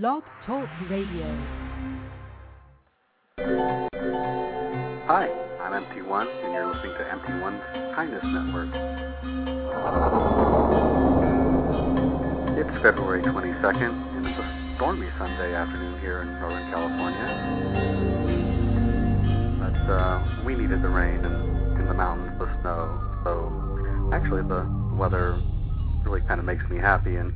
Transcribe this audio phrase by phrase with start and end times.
[0.00, 1.28] Blog Talk Radio.
[5.04, 5.28] Hi,
[5.60, 7.60] I'm MT1, and you're listening to MT1's
[7.94, 8.72] Kindness Network.
[12.56, 17.28] It's February 22nd, and it's a stormy Sunday afternoon here in Northern California.
[19.60, 22.98] But uh, we needed the rain, and in the mountains, the snow.
[23.24, 24.64] So actually, the
[24.96, 25.38] weather
[26.02, 27.34] really kind of makes me happy, and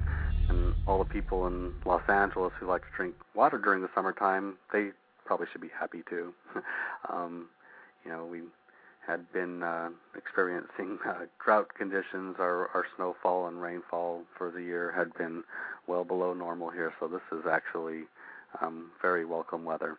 [0.48, 4.54] and all the people in Los Angeles who like to drink water during the summertime,
[4.72, 4.90] they
[5.24, 6.32] probably should be happy too.
[7.12, 7.46] um,
[8.04, 8.42] you know, we
[9.06, 12.36] had been uh, experiencing uh, drought conditions.
[12.38, 15.44] Our, our snowfall and rainfall for the year had been
[15.86, 18.02] well below normal here, so this is actually
[18.60, 19.96] um, very welcome weather.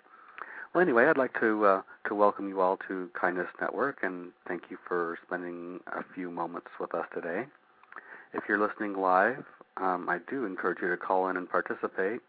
[0.74, 4.64] Well, anyway, I'd like to uh, to welcome you all to Kindness Network and thank
[4.70, 7.46] you for spending a few moments with us today.
[8.34, 9.46] If you're listening live,
[9.80, 12.22] um, I do encourage you to call in and participate.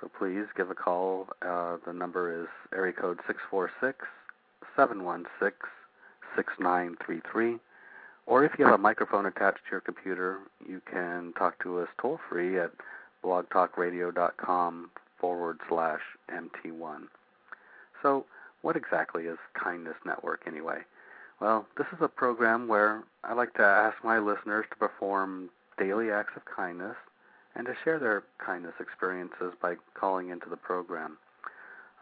[0.00, 1.28] So please give a call.
[1.42, 4.06] Uh, the number is area code six four six
[4.76, 5.56] seven one six
[6.36, 7.58] six nine three three.
[8.26, 11.88] Or if you have a microphone attached to your computer, you can talk to us
[11.98, 12.72] toll free at
[13.24, 17.04] blogtalkradio.com forward slash MT1.
[18.02, 18.26] So,
[18.60, 20.80] what exactly is Kindness Network anyway?
[21.40, 26.10] Well, this is a program where I like to ask my listeners to perform daily
[26.10, 26.96] acts of kindness
[27.54, 31.18] and to share their kindness experiences by calling into the program.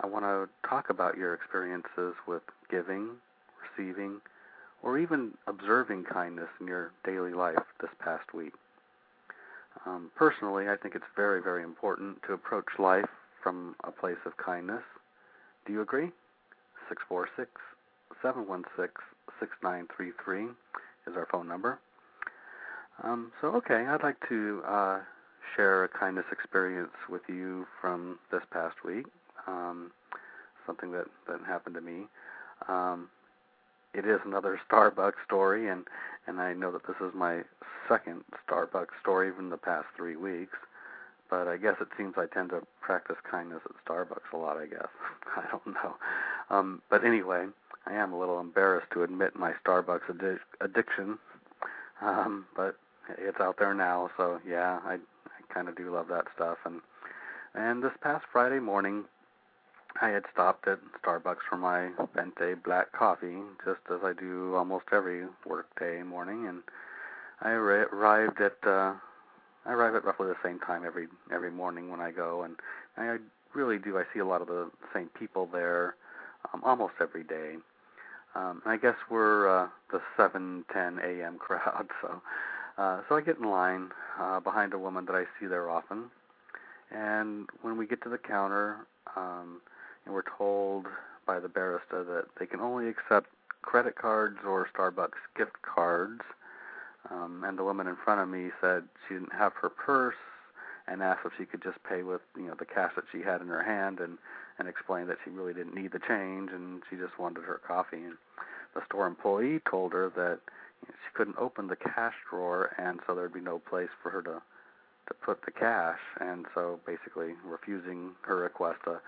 [0.01, 3.11] I want to talk about your experiences with giving,
[3.77, 4.21] receiving,
[4.83, 8.53] or even observing kindness in your daily life this past week.
[9.87, 13.09] Um, personally, I think it's very, very important to approach life
[13.43, 14.83] from a place of kindness.
[15.67, 16.11] Do you agree?
[16.89, 17.51] 646
[18.23, 18.89] 716
[19.41, 20.45] 6933
[21.07, 21.79] is our phone number.
[23.03, 24.99] Um, so, okay, I'd like to uh,
[25.55, 29.07] share a kindness experience with you from this past week.
[29.47, 29.93] Um,
[30.67, 32.07] something that that happened to me.
[32.69, 33.09] Um,
[33.95, 35.85] it is another Starbucks story, and
[36.27, 37.43] and I know that this is my
[37.89, 40.57] second Starbucks story in the past three weeks.
[41.29, 44.59] But I guess it seems I tend to practice kindness at Starbucks a lot.
[44.59, 44.89] I guess
[45.37, 45.97] I don't know.
[46.51, 47.47] Um, but anyway,
[47.87, 51.19] I am a little embarrassed to admit my Starbucks addi- addiction.
[52.01, 52.77] Um, but
[53.19, 56.59] it's out there now, so yeah, I I kind of do love that stuff.
[56.65, 56.81] And
[57.55, 59.05] and this past Friday morning,
[60.01, 64.87] I had stopped at Starbucks for my venti black coffee, just as I do almost
[64.93, 66.63] every workday morning, and
[67.41, 68.95] I ar- arrived at uh,
[69.65, 72.57] I arrive at roughly the same time every every morning when I go, and
[72.97, 73.19] I
[73.55, 73.99] really do.
[73.99, 75.97] I see a lot of the same people there
[76.53, 77.57] um, almost every day.
[78.35, 81.39] Um, I guess we're uh, the 7:10 a.m.
[81.39, 82.21] crowd, so
[82.79, 86.05] uh, so I get in line uh, behind a woman that I see there often,
[86.91, 88.77] and when we get to the counter,
[89.17, 89.61] um,
[90.05, 90.87] and we're told
[91.27, 93.29] by the barista that they can only accept
[93.63, 96.23] credit cards or Starbucks gift cards.
[97.11, 100.17] Um, and the woman in front of me said she didn't have her purse
[100.89, 103.41] and asked if she could just pay with you know the cash that she had
[103.41, 104.19] in her hand and
[104.59, 108.03] and explained that she really didn't need the change and she just wanted her coffee
[108.03, 108.17] and
[108.75, 110.41] the store employee told her that
[110.89, 114.43] she couldn't open the cash drawer and so there'd be no place for her to
[115.09, 115.99] to put the cash.
[116.21, 119.01] And so basically refusing her request to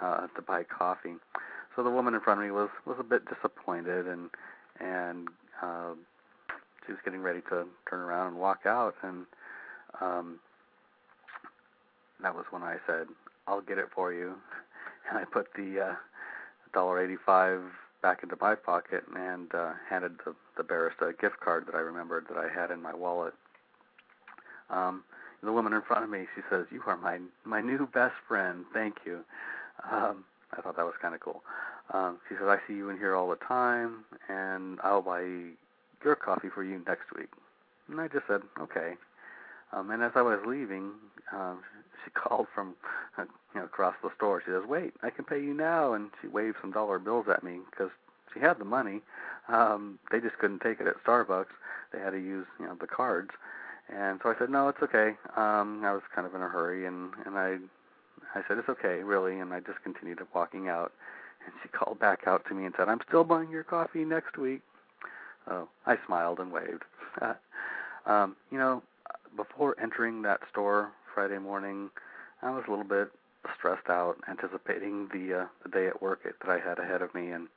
[0.00, 1.14] uh, to buy coffee.
[1.74, 4.30] So the woman in front of me was was a bit disappointed and
[4.80, 5.28] and
[5.62, 5.94] uh,
[6.84, 8.94] she was getting ready to turn around and walk out.
[9.02, 9.26] And
[10.00, 10.38] um,
[12.22, 13.08] that was when I said,
[13.46, 14.34] "I'll get it for you,"
[15.10, 15.94] and I put the uh,
[16.72, 17.60] dollar eighty-five
[18.06, 21.80] back into my pocket and uh, handed the, the barista a gift card that I
[21.80, 23.34] remembered that I had in my wallet.
[24.70, 25.02] Um,
[25.42, 28.64] the woman in front of me, she says, "You are my my new best friend.
[28.72, 29.24] Thank you."
[29.90, 30.24] Um,
[30.56, 31.42] I thought that was kind of cool.
[31.92, 35.24] Um, she says, "I see you in here all the time, and I'll buy
[36.04, 37.30] your coffee for you next week."
[37.88, 38.94] And I just said, "Okay."
[39.72, 40.92] Um, and as I was leaving,
[41.32, 41.58] um,
[42.06, 42.74] she called from
[43.18, 43.24] uh,
[43.54, 44.40] you know across the store.
[44.44, 47.42] She says, "Wait, I can pay you now," and she waved some dollar bills at
[47.42, 47.90] me because
[48.32, 49.00] she had the money.
[49.48, 51.54] Um, they just couldn't take it at Starbucks.
[51.92, 53.30] They had to use you know the cards.
[53.88, 56.86] And so I said, "No, it's okay." Um, I was kind of in a hurry,
[56.86, 57.58] and and I
[58.34, 60.92] I said, "It's okay, really," and I just continued walking out.
[61.44, 64.38] And she called back out to me and said, "I'm still buying your coffee next
[64.38, 64.62] week."
[65.48, 66.84] Oh, I smiled and waved.
[68.06, 68.82] um, you know,
[69.36, 71.88] before entering that store Friday morning,
[72.42, 73.08] I was a little bit
[73.56, 77.30] stressed out, anticipating the uh, the day at work that I had ahead of me.
[77.30, 77.48] And,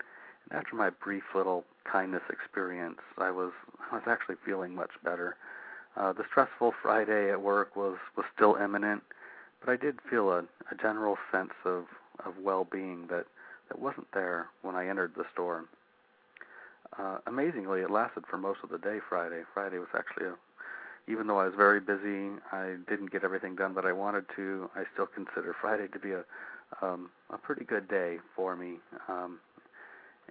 [0.49, 3.51] and after my brief little kindness experience, I was
[3.91, 5.35] I was actually feeling much better.
[5.97, 9.03] Uh, the stressful Friday at work was was still imminent,
[9.59, 10.39] but I did feel a,
[10.71, 11.83] a general sense of,
[12.25, 13.25] of well-being that,
[13.67, 15.65] that wasn't there when I entered the store.
[16.97, 19.41] Uh, amazingly, it lasted for most of the day Friday.
[19.53, 20.35] Friday was actually a,
[21.09, 24.69] even though I was very busy, I didn't get everything done that I wanted to.
[24.75, 26.23] I still consider Friday to be a
[26.83, 28.75] um, a pretty good day for me,
[29.07, 29.39] um,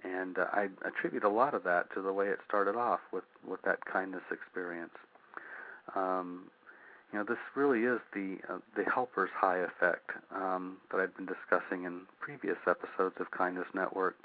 [0.05, 3.25] and uh, I attribute a lot of that to the way it started off with
[3.45, 4.93] with that kindness experience.
[5.95, 6.45] Um,
[7.11, 11.25] you know, this really is the uh, the helper's high effect um, that I've been
[11.25, 14.15] discussing in previous episodes of Kindness Network.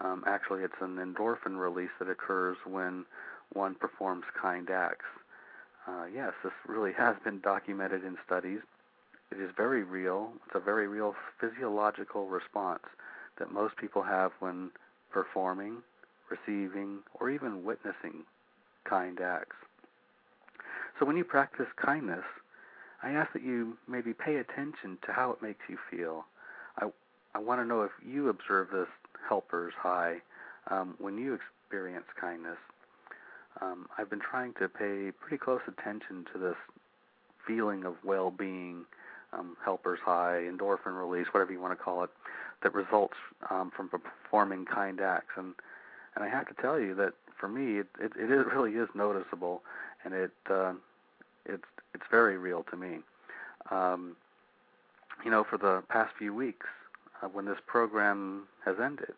[0.00, 3.06] Um, actually, it's an endorphin release that occurs when
[3.54, 5.06] one performs kind acts.
[5.86, 8.60] Uh, yes, this really has been documented in studies.
[9.30, 10.32] It is very real.
[10.46, 12.82] It's a very real physiological response
[13.38, 14.70] that most people have when
[15.10, 15.78] performing,
[16.30, 18.24] receiving, or even witnessing
[18.84, 19.56] kind acts.
[20.98, 22.24] So when you practice kindness,
[23.02, 26.24] I ask that you maybe pay attention to how it makes you feel.
[26.78, 26.88] I
[27.34, 28.88] I want to know if you observe this
[29.28, 30.22] helper's high
[30.70, 32.56] um, when you experience kindness.
[33.60, 36.56] Um, I've been trying to pay pretty close attention to this
[37.46, 38.84] feeling of well-being,
[39.32, 42.10] um, helper's high, endorphin release, whatever you want to call it,
[42.62, 43.16] that results
[43.50, 45.32] um, from performing kind acts.
[45.36, 45.54] And
[46.14, 48.88] and I have to tell you that for me, it it, it is, really is
[48.94, 49.62] noticeable,
[50.04, 50.72] and it uh,
[51.44, 51.64] it's
[51.94, 52.98] it's very real to me.
[53.70, 54.16] Um,
[55.24, 56.66] you know, for the past few weeks,
[57.22, 59.14] uh, when this program has ended,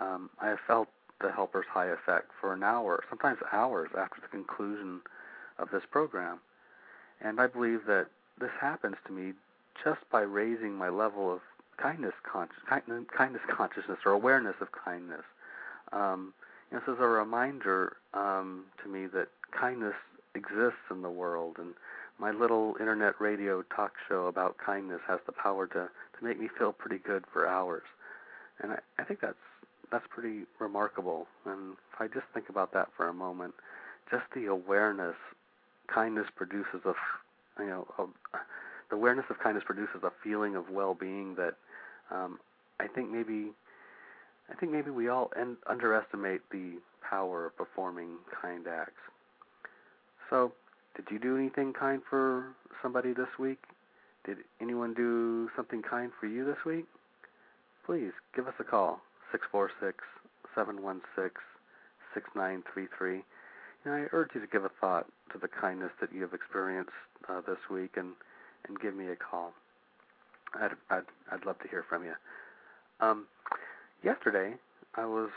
[0.00, 0.88] um, I have felt
[1.20, 5.00] the helper's high effect for an hour, sometimes hours after the conclusion
[5.58, 6.38] of this program.
[7.20, 8.06] And I believe that
[8.40, 9.32] this happens to me
[9.84, 11.40] just by raising my level of
[11.76, 15.24] kindness, conscious, kindness consciousness or awareness of kindness.
[15.92, 16.34] Um,
[16.70, 19.28] this is a reminder um, to me that
[19.58, 19.94] kindness
[20.34, 21.74] exists in the world, and
[22.18, 25.88] my little internet radio talk show about kindness has the power to
[26.18, 27.84] to make me feel pretty good for hours,
[28.60, 29.36] and I, I think that's
[29.90, 31.26] that's pretty remarkable.
[31.44, 33.54] And if I just think about that for a moment,
[34.10, 35.16] just the awareness
[35.92, 36.94] kindness produces a
[37.62, 38.04] you know a,
[38.90, 41.54] the awareness of kindness produces a feeling of well-being that
[42.10, 42.38] um,
[42.80, 43.52] I think maybe
[44.50, 49.00] I think maybe we all en- underestimate the power of performing kind acts.
[50.30, 50.52] So,
[50.96, 52.44] did you do anything kind for
[52.82, 53.62] somebody this week?
[54.24, 56.86] Did anyone do something kind for you this week?
[57.86, 59.00] Please give us a call,
[59.32, 60.04] 646
[60.54, 61.30] 716
[62.14, 63.22] 6933.
[63.84, 66.96] And I urge you to give a thought to the kindness that you have experienced
[67.28, 68.12] uh, this week and,
[68.66, 69.52] and give me a call.
[70.54, 72.14] I'd, I'd, I'd love to hear from you.
[73.00, 73.26] Um,
[74.02, 74.54] yesterday,
[74.94, 75.30] I was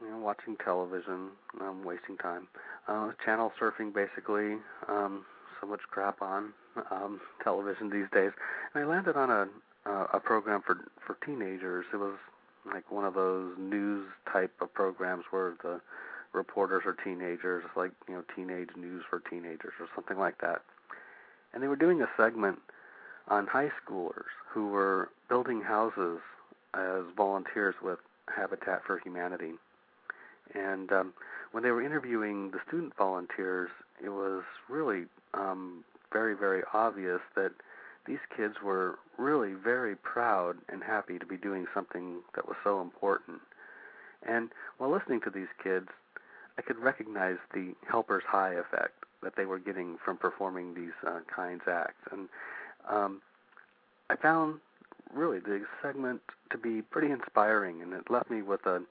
[0.00, 1.30] you know, watching television,
[1.60, 2.48] um, wasting time,
[2.88, 4.56] uh, channel surfing basically.
[4.88, 5.24] Um,
[5.60, 6.52] so much crap on
[6.90, 8.32] um, television these days,
[8.74, 9.48] and I landed on a
[9.84, 10.76] uh, a program for
[11.06, 11.84] for teenagers.
[11.92, 12.14] It was
[12.66, 15.80] like one of those news type of programs where the
[16.32, 20.62] reporters are teenagers, like you know, teenage news for teenagers or something like that.
[21.52, 22.58] And they were doing a segment
[23.28, 26.20] on high schoolers who were building houses
[26.74, 27.98] as volunteers with
[28.34, 29.52] Habitat for Humanity.
[30.54, 31.12] And um,
[31.52, 33.70] when they were interviewing the student volunteers,
[34.02, 35.04] it was really
[35.34, 37.52] um, very, very obvious that
[38.06, 42.80] these kids were really very proud and happy to be doing something that was so
[42.80, 43.40] important.
[44.26, 45.88] And while listening to these kids,
[46.58, 51.20] I could recognize the helper's high effect that they were getting from performing these uh,
[51.34, 52.02] kinds acts.
[52.10, 52.28] And
[52.88, 53.22] um,
[54.10, 54.60] I found
[55.14, 58.82] really the segment to be pretty inspiring, and it left me with a,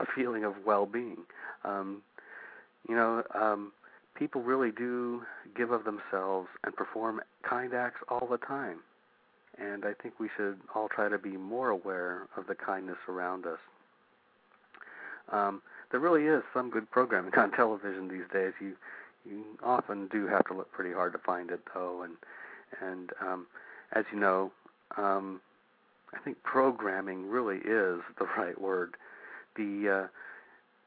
[0.00, 1.18] a feeling of well-being.
[1.64, 2.02] Um,
[2.88, 3.72] you know, um,
[4.14, 5.22] people really do
[5.56, 8.80] give of themselves and perform kind acts all the time,
[9.58, 13.46] and I think we should all try to be more aware of the kindness around
[13.46, 13.58] us.
[15.32, 18.52] Um, there really is some good programming on television these days.
[18.60, 18.76] You
[19.28, 22.14] you often do have to look pretty hard to find it, though, and
[22.80, 23.46] and um,
[23.92, 24.52] as you know,
[24.96, 25.40] um,
[26.14, 28.96] I think programming really is the right word.
[29.56, 30.08] The uh,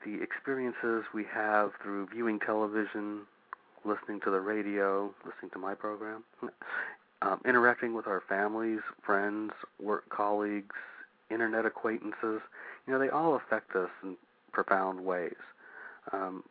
[0.05, 3.21] the experiences we have through viewing television,
[3.85, 6.23] listening to the radio, listening to my program,
[7.21, 10.75] um, interacting with our families, friends, work colleagues,
[11.29, 12.41] internet acquaintances,
[12.85, 14.15] you know, they all affect us in
[14.51, 15.35] profound ways.
[16.11, 16.43] Um,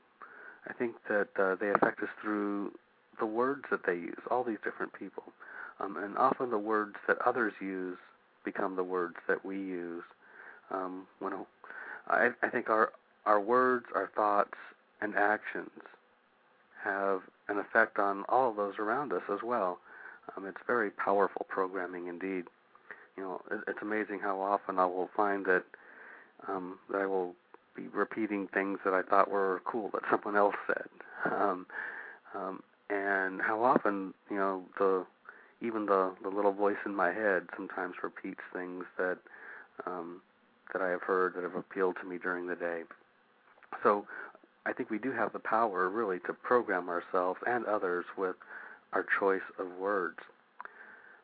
[0.69, 2.73] I think that uh, they affect us through
[3.19, 5.25] the words that they use, all these different people.
[5.81, 7.99] Um, and often the words that others use
[8.45, 10.05] become the words that we use.
[10.71, 11.33] Um, when
[12.09, 12.93] I, I think our
[13.27, 14.55] our words, our thoughts,
[15.01, 15.71] and actions
[16.83, 19.79] have an effect on all of those around us as well.
[20.37, 22.45] Um, it's very powerful programming indeed.
[23.17, 25.65] You know, it, it's amazing how often I will find that
[26.49, 27.35] um, that I will
[27.77, 30.89] be repeating things that I thought were cool that someone else said,
[31.33, 31.67] um,
[32.35, 35.05] um, and how often you know the
[35.61, 39.19] even the the little voice in my head sometimes repeats things that
[39.87, 40.21] um,
[40.73, 42.83] that I have heard that have appealed to me during the day.
[43.83, 44.07] So
[44.67, 48.37] I think we do have the power really to program ourselves and others with
[48.93, 50.19] our choice of words.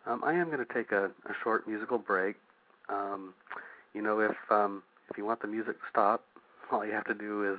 [0.06, 2.36] Um, I am going to take a, a short musical break.
[2.88, 3.34] Um,
[3.94, 6.24] you know, if um, if you want the music to stop,
[6.72, 7.58] all you have to do is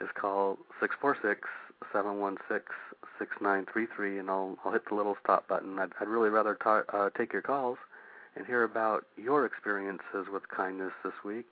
[0.00, 1.48] is call six four six
[1.92, 2.66] seven one six
[3.18, 5.78] six nine three three, and I'll I'll hit the little stop button.
[5.78, 7.78] I'd, I'd really rather ta- uh, take your calls
[8.36, 11.46] and hear about your experiences with kindness this week.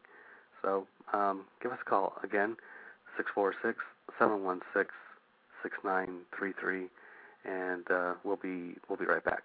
[0.62, 2.57] So um, give us a call again,
[3.18, 3.78] six four six
[4.18, 4.94] seven one six
[5.62, 6.87] six nine three three,
[7.44, 9.42] and uh, we'll be we'll be right back.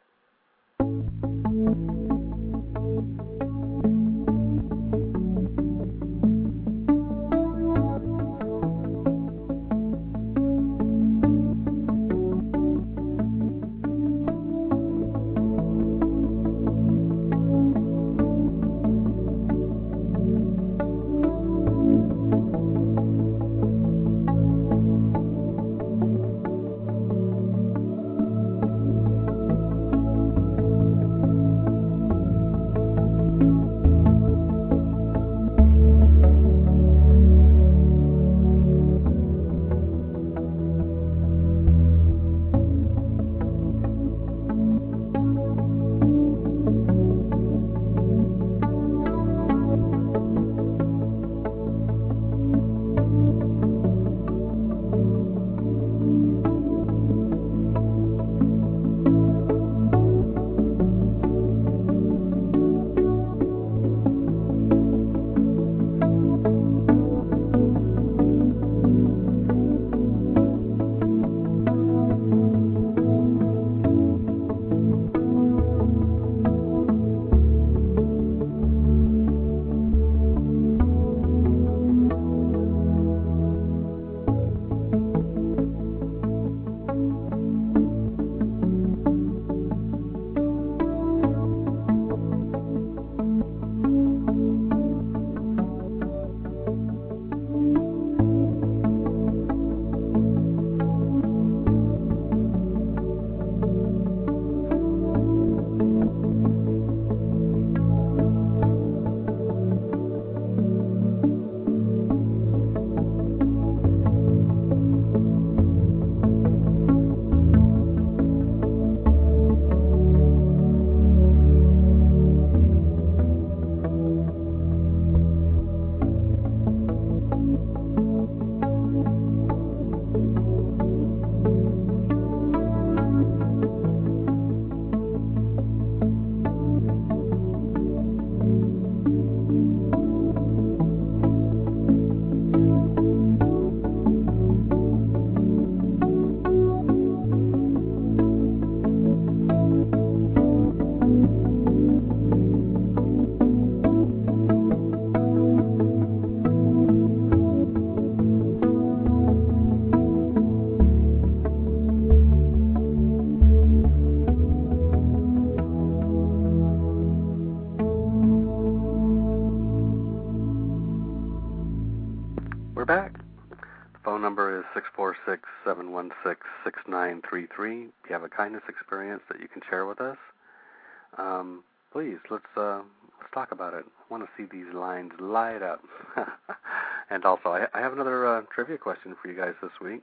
[183.43, 183.85] Talk about it.
[183.85, 185.81] I want to see these lines light up.
[187.09, 190.01] and also, I, I have another uh, trivia question for you guys this week.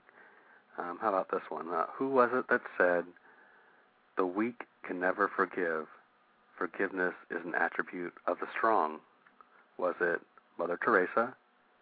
[0.78, 1.68] Um, how about this one?
[1.68, 3.04] Uh, who was it that said,
[4.16, 5.86] "The weak can never forgive.
[6.58, 8.98] Forgiveness is an attribute of the strong"?
[9.78, 10.20] Was it
[10.58, 11.34] Mother Teresa,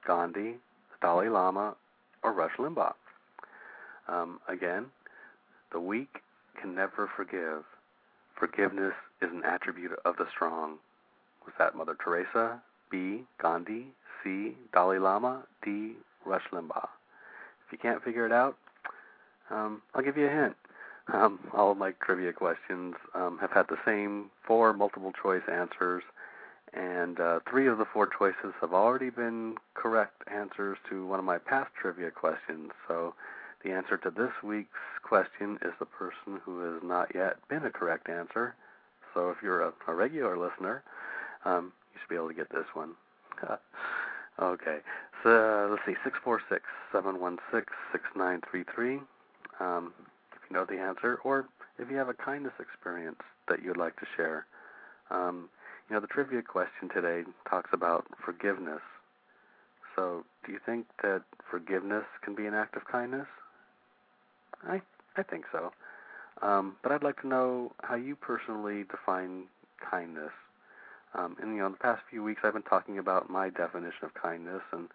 [0.06, 1.74] Gandhi, the Dalai Lama,
[2.22, 2.94] or Rush Limbaugh?
[4.06, 4.86] Um, again,
[5.72, 6.22] the weak
[6.60, 7.64] can never forgive.
[8.38, 10.78] Forgiveness is an attribute of the strong.
[11.48, 12.60] Was that Mother Teresa?
[12.90, 13.22] B.
[13.40, 13.86] Gandhi?
[14.22, 14.54] C.
[14.74, 15.44] Dalai Lama?
[15.64, 15.94] D.
[16.26, 16.90] Rush Limbaugh?
[17.64, 18.58] If you can't figure it out,
[19.48, 20.56] um, I'll give you a hint.
[21.10, 26.02] Um, all of my trivia questions um, have had the same four multiple choice answers,
[26.74, 31.24] and uh, three of the four choices have already been correct answers to one of
[31.24, 32.72] my past trivia questions.
[32.86, 33.14] So
[33.64, 34.68] The answer to this week's
[35.02, 38.54] question is the person who has not yet been a correct answer.
[39.14, 40.82] So if you're a, a regular listener,
[41.48, 42.92] um, you should be able to get this one.
[44.40, 44.78] okay,
[45.22, 49.00] so uh, let's see, six four six seven one six six nine three three.
[49.60, 49.92] Um,
[50.32, 51.46] if you know the answer, or
[51.78, 54.46] if you have a kindness experience that you'd like to share.
[55.10, 55.48] Um,
[55.88, 58.82] you know, the trivia question today talks about forgiveness.
[59.96, 63.26] So, do you think that forgiveness can be an act of kindness?
[64.66, 64.82] I
[65.16, 65.72] I think so.
[66.42, 69.44] Um, but I'd like to know how you personally define
[69.90, 70.30] kindness.
[71.18, 74.04] Um, and you know, in the past few weeks, I've been talking about my definition
[74.04, 74.88] of kindness, and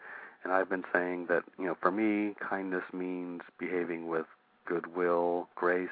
[0.43, 4.25] and I've been saying that you know, for me, kindness means behaving with
[4.65, 5.89] goodwill, grace,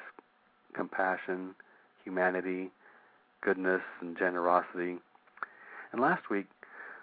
[0.74, 1.54] compassion,
[2.04, 2.72] humanity,
[3.42, 4.98] goodness, and generosity.
[5.92, 6.48] And last week,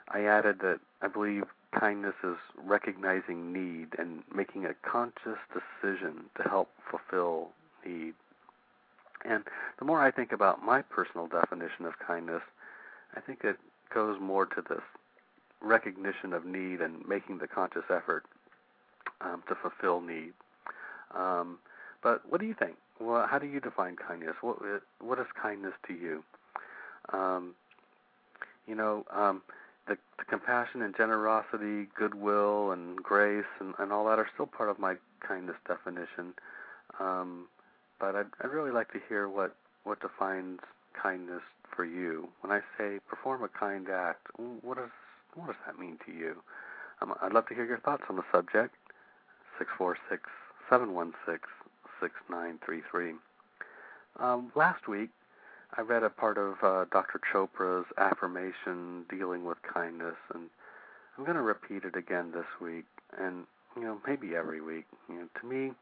[0.08, 1.44] I added that I believe
[1.78, 7.50] kindness is recognizing need and making a conscious decision to help fulfill
[7.84, 8.14] need.
[9.24, 9.44] And
[9.78, 12.42] the more I think about my personal definition of kindness,
[13.16, 13.56] I think it
[13.92, 14.82] goes more to this
[15.60, 18.24] recognition of need and making the conscious effort
[19.20, 20.32] um, to fulfill need.
[21.14, 21.58] Um,
[22.02, 22.76] but what do you think?
[23.00, 24.34] Well, how do you define kindness?
[24.40, 24.58] What
[25.00, 26.24] what is kindness to you?
[27.12, 27.54] Um,
[28.66, 29.42] you know, um,
[29.86, 34.68] the, the compassion and generosity, goodwill and grace and, and all that are still part
[34.68, 34.96] of my
[35.26, 36.34] kindness definition.
[37.00, 37.46] Um,
[37.98, 40.60] but I'd, I'd really like to hear what what defines
[41.00, 41.42] kindness
[41.78, 42.28] for you.
[42.40, 44.26] When I say perform a kind act,
[44.62, 44.90] what does
[45.36, 46.34] what does that mean to you?
[47.00, 48.74] Um, I'd love to hear your thoughts on the subject.
[49.58, 50.24] Six four six
[50.68, 51.48] seven one six
[52.00, 53.14] 6933.
[54.18, 55.10] Um, last week,
[55.76, 57.20] I read a part of uh, Dr.
[57.32, 60.50] Chopra's affirmation dealing with kindness, and
[61.16, 63.44] I'm going to repeat it again this week, and
[63.76, 64.86] you know maybe every week.
[65.08, 65.72] You know, to me,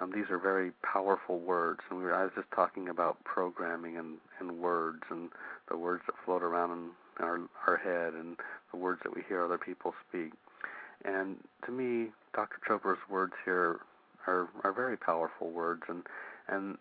[0.00, 3.96] um, these are very powerful words, and we were, I was just talking about programming
[3.96, 5.30] and, and words, and
[5.68, 8.36] the words that float around in our our head, and
[8.70, 10.32] the words that we hear other people speak.
[11.04, 12.58] And to me, Dr.
[12.66, 13.80] Chopra's words here
[14.26, 16.02] are are very powerful words, and
[16.48, 16.78] and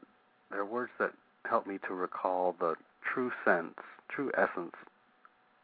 [0.51, 1.13] they're words that
[1.49, 3.75] help me to recall the true sense,
[4.09, 4.75] true essence,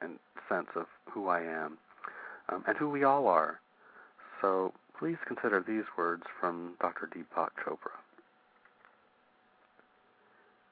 [0.01, 0.17] and
[0.49, 1.77] sense of who I am,
[2.49, 3.59] um, and who we all are.
[4.41, 7.09] So please consider these words from Dr.
[7.13, 7.91] Deepak Chopra.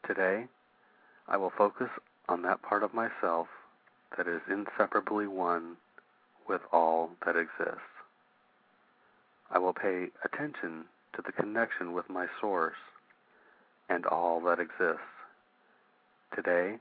[0.08, 0.46] Today,
[1.28, 1.90] I will focus
[2.30, 3.48] on that part of myself
[4.16, 5.76] that is inseparably one
[6.48, 7.82] with all that exists.
[9.52, 12.80] I will pay attention to the connection with my source
[13.90, 15.02] and all that exists.
[16.34, 16.78] Today,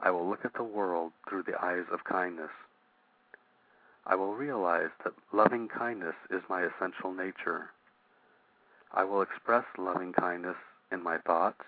[0.00, 2.50] I will look at the world through the eyes of kindness.
[4.06, 7.70] I will realize that loving kindness is my essential nature.
[8.92, 10.56] I will express loving kindness
[10.90, 11.62] in my thoughts,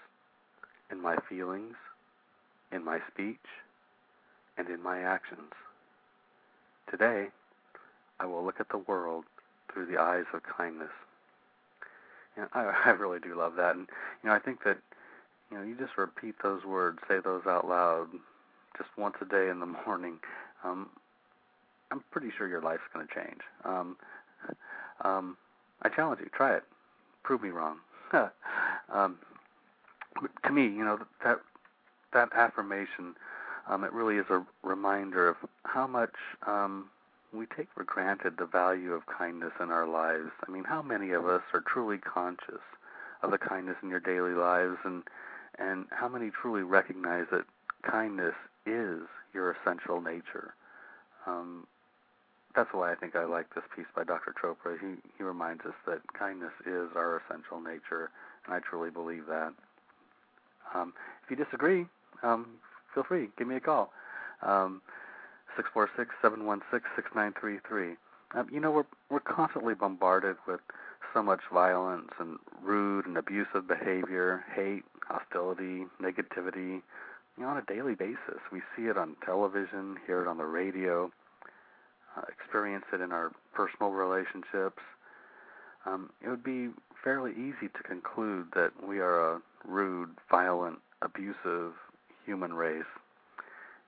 [0.91, 1.75] in my feelings,
[2.73, 3.37] in my speech,
[4.59, 5.53] and in my actions.
[6.91, 7.29] Today,
[8.19, 9.25] I will look at the world
[9.73, 10.91] through the eyes of kindness.
[12.53, 13.89] I, I really do love that, and
[14.23, 14.79] you know, I think that
[15.51, 18.09] you know, you just repeat those words, say those out loud,
[18.79, 20.19] just once a day in the morning.
[20.65, 20.89] Um,
[21.93, 23.41] I'm pretty sure your life's going to change.
[23.65, 23.97] Um,
[25.05, 25.37] um,
[25.83, 26.65] I challenge you, try it.
[27.23, 27.77] Prove me wrong.
[28.93, 29.19] um,
[30.45, 31.41] to me, you know that
[32.13, 33.15] that affirmation,
[33.69, 36.15] um, it really is a reminder of how much
[36.47, 36.87] um,
[37.33, 40.31] we take for granted the value of kindness in our lives.
[40.47, 42.61] I mean, how many of us are truly conscious
[43.23, 45.03] of the kindness in your daily lives, and
[45.59, 47.45] and how many truly recognize that
[47.83, 48.35] kindness
[48.67, 49.03] is
[49.35, 50.55] your essential nature?
[51.27, 51.67] Um,
[52.55, 54.35] that's why I think I like this piece by Dr.
[54.41, 54.79] Chopra.
[54.79, 58.11] He he reminds us that kindness is our essential nature,
[58.47, 59.53] and I truly believe that.
[60.75, 61.87] Um, if you disagree,
[62.23, 62.47] um,
[62.95, 63.93] feel free, give me a call.
[64.43, 64.81] Um,
[65.57, 67.97] Six four six seven one six six nine three three.
[68.35, 70.61] Um, you know, we're we're constantly bombarded with
[71.13, 76.81] so much violence and rude and abusive behavior, hate, hostility, negativity.
[77.37, 80.47] You know, on a daily basis, we see it on television, hear it on the
[80.47, 81.11] radio,
[82.17, 84.83] uh, experience it in our personal relationships.
[85.87, 86.69] Um, it would be
[87.03, 91.73] fairly easy to conclude that we are a rude, violent, abusive
[92.25, 92.85] human race.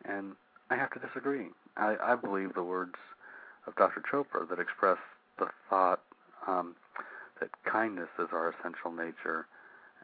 [0.04, 0.32] And
[0.70, 1.48] I have to disagree.
[1.76, 2.94] I, I believe the words
[3.66, 4.02] of Dr.
[4.10, 4.98] Chopra that express
[5.38, 6.00] the thought
[6.46, 6.74] um,
[7.40, 9.46] that kindness is our essential nature.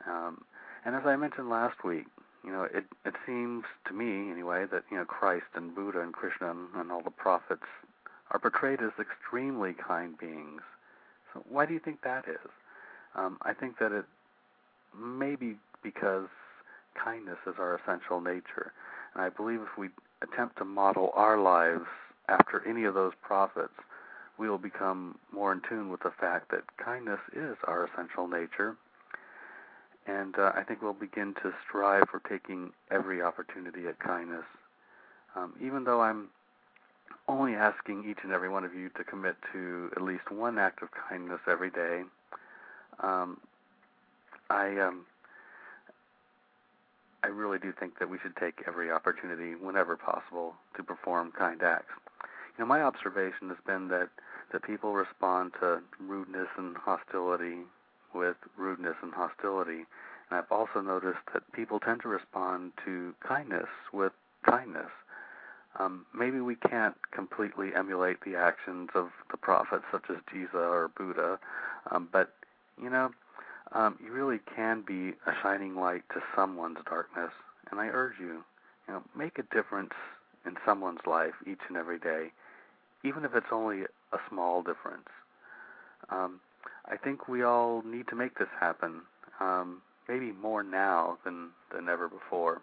[0.07, 0.43] Um,
[0.85, 2.07] and as I mentioned last week,
[2.45, 6.13] you know, it it seems to me anyway that you know Christ and Buddha and
[6.13, 7.67] Krishna and, and all the prophets
[8.31, 10.63] are portrayed as extremely kind beings.
[11.33, 12.51] So why do you think that is?
[13.15, 14.05] Um, I think that it
[14.97, 16.29] may be because
[17.03, 18.73] kindness is our essential nature.
[19.15, 19.89] And I believe if we
[20.23, 21.87] attempt to model our lives
[22.29, 23.73] after any of those prophets,
[24.39, 28.77] we will become more in tune with the fact that kindness is our essential nature.
[30.07, 34.45] And uh, I think we'll begin to strive for taking every opportunity at kindness.
[35.37, 36.29] Um, even though I'm
[37.31, 40.83] only asking each and every one of you to commit to at least one act
[40.83, 42.03] of kindness every day,
[43.01, 43.39] um,
[44.51, 45.07] I um,
[47.23, 51.63] I really do think that we should take every opportunity, whenever possible, to perform kind
[51.63, 51.93] acts.
[52.57, 54.09] You know, my observation has been that
[54.53, 57.59] that people respond to rudeness and hostility
[58.13, 59.85] with rudeness and hostility,
[60.29, 64.13] and I've also noticed that people tend to respond to kindness with
[64.45, 64.91] kindness.
[65.79, 70.91] Um, maybe we can't completely emulate the actions of the prophets such as Jesus or
[70.97, 71.39] Buddha,
[71.91, 72.35] um, but
[72.83, 73.11] you know,
[73.73, 77.31] um, you really can be a shining light to someone's darkness.
[77.71, 78.43] And I urge you,
[78.89, 79.93] you know, make a difference
[80.45, 82.33] in someone's life each and every day,
[83.05, 85.09] even if it's only a small difference.
[86.11, 86.41] Um,
[86.87, 89.03] I think we all need to make this happen,
[89.39, 92.61] um, maybe more now than than ever before.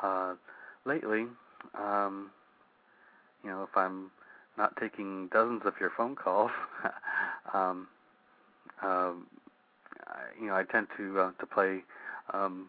[0.00, 0.34] Uh,
[0.86, 1.26] lately,
[1.78, 2.30] um,
[3.42, 4.10] you know, if I'm
[4.56, 6.50] not taking dozens of your phone calls,
[7.54, 7.88] um,
[8.82, 9.26] um,
[10.06, 11.80] I, you know, I tend to uh, to play
[12.32, 12.68] um,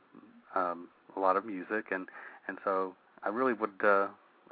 [0.56, 2.08] um, a lot of music, and
[2.48, 4.08] and so I really would uh,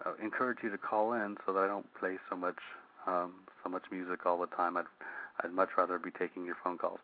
[0.06, 2.60] uh, encourage you to call in so that I don't play so much
[3.08, 4.78] um, so much music all the time.
[4.78, 4.86] I'd
[5.43, 6.99] I'd much rather be taking your phone calls.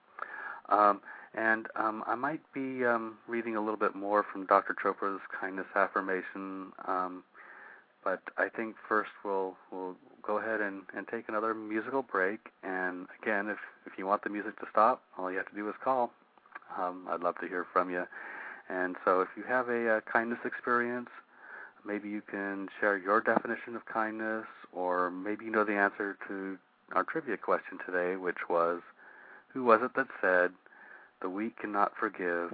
[0.69, 1.01] Um,
[1.35, 4.73] and um, I might be um, reading a little bit more from Dr.
[4.73, 6.71] Chopra's kindness affirmation.
[6.87, 7.23] Um,
[8.03, 12.49] but I think first we'll we'll go ahead and, and take another musical break.
[12.63, 15.67] And again, if if you want the music to stop, all you have to do
[15.69, 16.11] is call.
[16.77, 18.05] Um, I'd love to hear from you.
[18.69, 21.09] And so, if you have a, a kindness experience,
[21.85, 26.57] maybe you can share your definition of kindness, or maybe you know the answer to
[26.93, 28.81] our trivia question today, which was,
[29.53, 30.53] "Who was it that said,
[31.21, 32.53] the weak cannot forgive?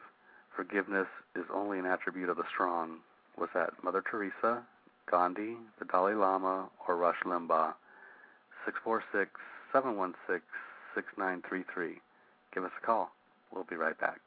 [0.55, 3.01] Forgiveness is only an attribute of the strong."
[3.37, 4.65] Was that Mother Teresa,
[5.07, 7.73] Gandhi, the Dalai Lama, or Rush Limbaugh.
[8.65, 9.39] 646
[9.71, 10.41] 716
[10.95, 12.01] 6933.
[12.53, 13.11] Give us a call.
[13.51, 14.21] We'll be right back.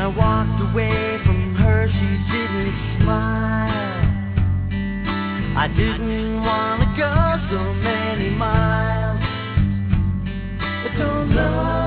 [0.00, 4.00] I walked away from her, she didn't smile.
[5.58, 7.12] I didn't want to go
[7.50, 9.20] so many miles.
[10.58, 11.79] I don't know.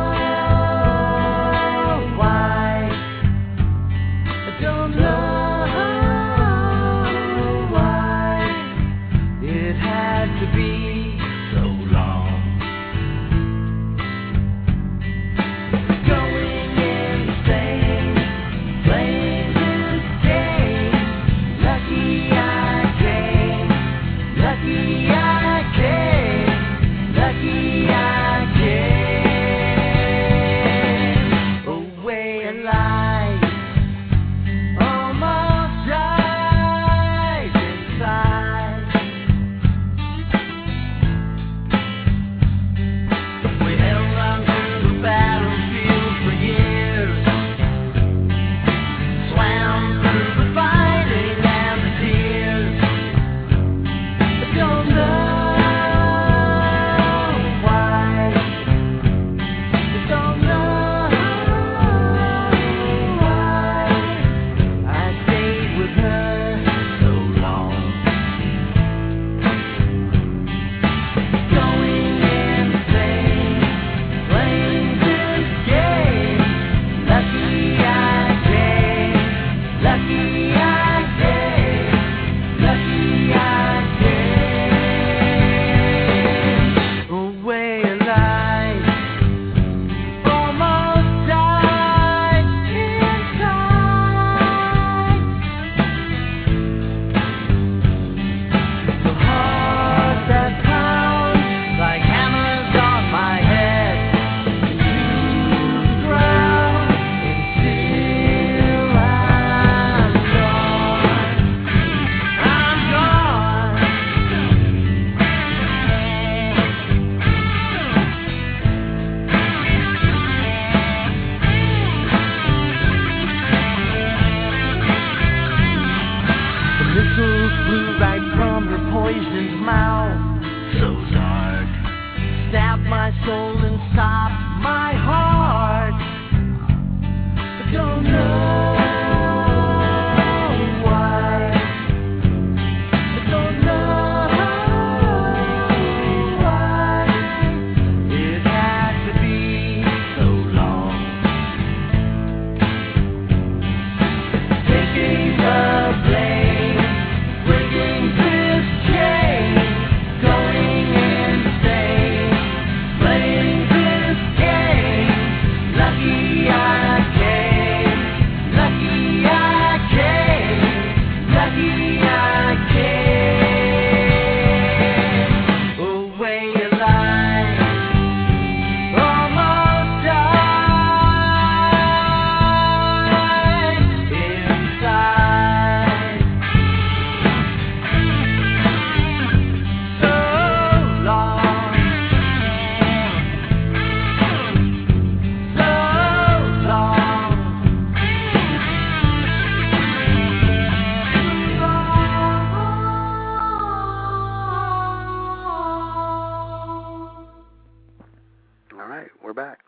[208.93, 209.59] Right, we're back.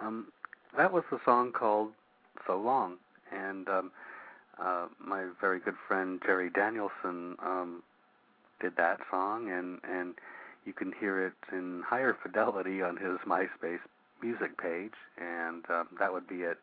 [0.00, 0.32] Um,
[0.76, 1.90] that was the song called
[2.48, 2.96] "So Long,"
[3.32, 3.92] and um,
[4.60, 7.84] uh, my very good friend Jerry Danielsen um,
[8.60, 10.16] did that song, and and
[10.64, 13.78] you can hear it in higher fidelity on his MySpace
[14.20, 16.58] music page, and um, that would be at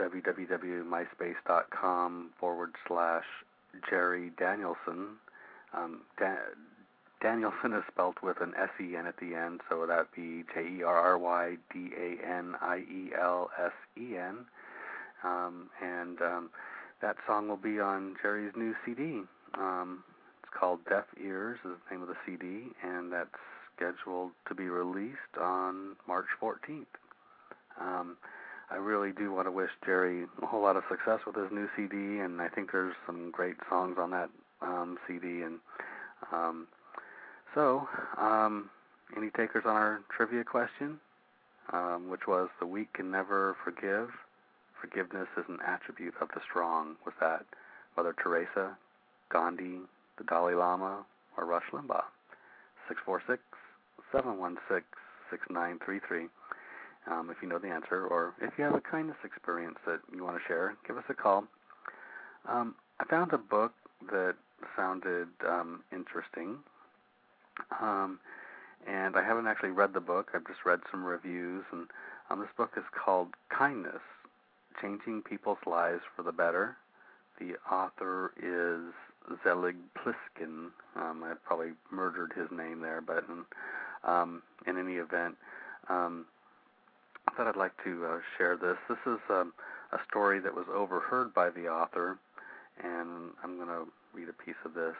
[0.00, 3.26] www.myspace.com forward slash
[3.90, 5.18] Jerry Danielsen.
[5.74, 6.36] Um, da-
[7.22, 10.78] Danielsen is spelled with an S E N at the end, so that'd be J
[10.78, 14.46] E R R Y D A N I E L S E N.
[15.24, 16.50] Um, and um,
[17.00, 19.22] that song will be on Jerry's new CD.
[19.54, 20.04] Um,
[20.42, 23.30] it's called Deaf Ears, is the name of the CD, and that's
[23.76, 26.84] scheduled to be released on March 14th.
[27.80, 28.16] Um,
[28.70, 31.68] I really do want to wish Jerry a whole lot of success with his new
[31.76, 34.28] CD, and I think there's some great songs on that
[34.60, 35.42] um, CD.
[35.42, 35.58] And
[36.32, 36.66] um,
[37.56, 37.88] so,
[38.18, 38.70] um,
[39.16, 41.00] any takers on our trivia question,
[41.72, 44.10] um, which was the weak can never forgive.
[44.80, 46.96] Forgiveness is an attribute of the strong.
[47.06, 47.46] Was that
[47.96, 48.76] Mother Teresa,
[49.32, 49.80] Gandhi,
[50.18, 51.06] the Dalai Lama,
[51.38, 52.04] or Rush Limbaugh?
[52.88, 53.40] Six four six
[54.12, 54.84] seven one six
[55.30, 56.26] six nine three three.
[57.10, 60.24] Um, if you know the answer, or if you have a kindness experience that you
[60.24, 61.44] want to share, give us a call.
[62.48, 63.72] Um, I found a book
[64.10, 64.34] that
[64.76, 66.58] sounded um, interesting,
[67.80, 68.18] um,
[68.86, 70.30] and I haven't actually read the book.
[70.34, 71.88] I've just read some reviews, and
[72.30, 74.02] um, this book is called Kindness:
[74.80, 76.76] Changing People's Lives for the Better.
[77.38, 78.92] The author is
[79.42, 80.70] Zelig Pliskin.
[80.96, 83.24] Um, I probably murdered his name there, but
[84.04, 85.36] um, in any event,
[85.88, 86.26] um,
[87.28, 88.76] I thought I'd like to uh, share this.
[88.88, 89.52] This is um,
[89.92, 92.18] a story that was overheard by the author,
[92.82, 94.94] and I'm going to read a piece of this.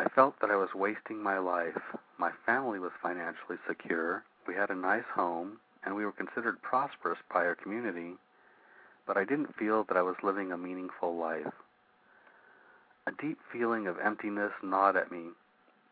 [0.00, 1.76] I felt that I was wasting my life.
[2.16, 4.24] My family was financially secure.
[4.48, 8.14] We had a nice home, and we were considered prosperous by our community,
[9.06, 11.52] but I didn't feel that I was living a meaningful life.
[13.06, 15.32] A deep feeling of emptiness gnawed at me.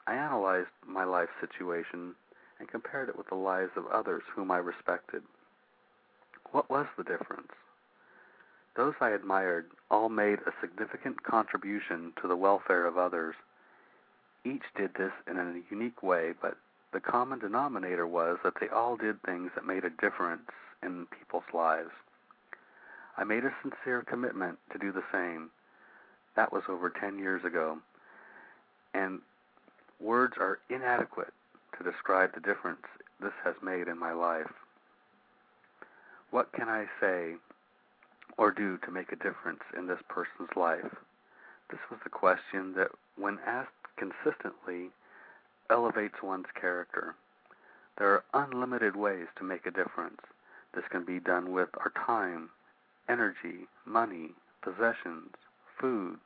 [0.06, 2.14] I analyzed my life situation
[2.60, 5.22] and compared it with the lives of others whom I respected.
[6.52, 7.52] What was the difference?
[8.74, 13.34] Those I admired all made a significant contribution to the welfare of others.
[14.44, 16.56] Each did this in a unique way, but
[16.92, 20.50] the common denominator was that they all did things that made a difference
[20.82, 21.90] in people's lives.
[23.16, 25.50] I made a sincere commitment to do the same.
[26.36, 27.78] That was over 10 years ago.
[28.94, 29.20] And
[30.00, 31.32] words are inadequate
[31.76, 32.86] to describe the difference
[33.20, 34.50] this has made in my life.
[36.30, 37.34] What can I say
[38.36, 40.94] or do to make a difference in this person's life?
[41.70, 44.90] This was the question that, when asked consistently,
[45.70, 47.14] elevates one's character.
[47.98, 50.20] There are unlimited ways to make a difference.
[50.74, 52.50] This can be done with our time,
[53.08, 54.30] energy, money,
[54.62, 55.34] possessions,
[55.80, 56.18] food,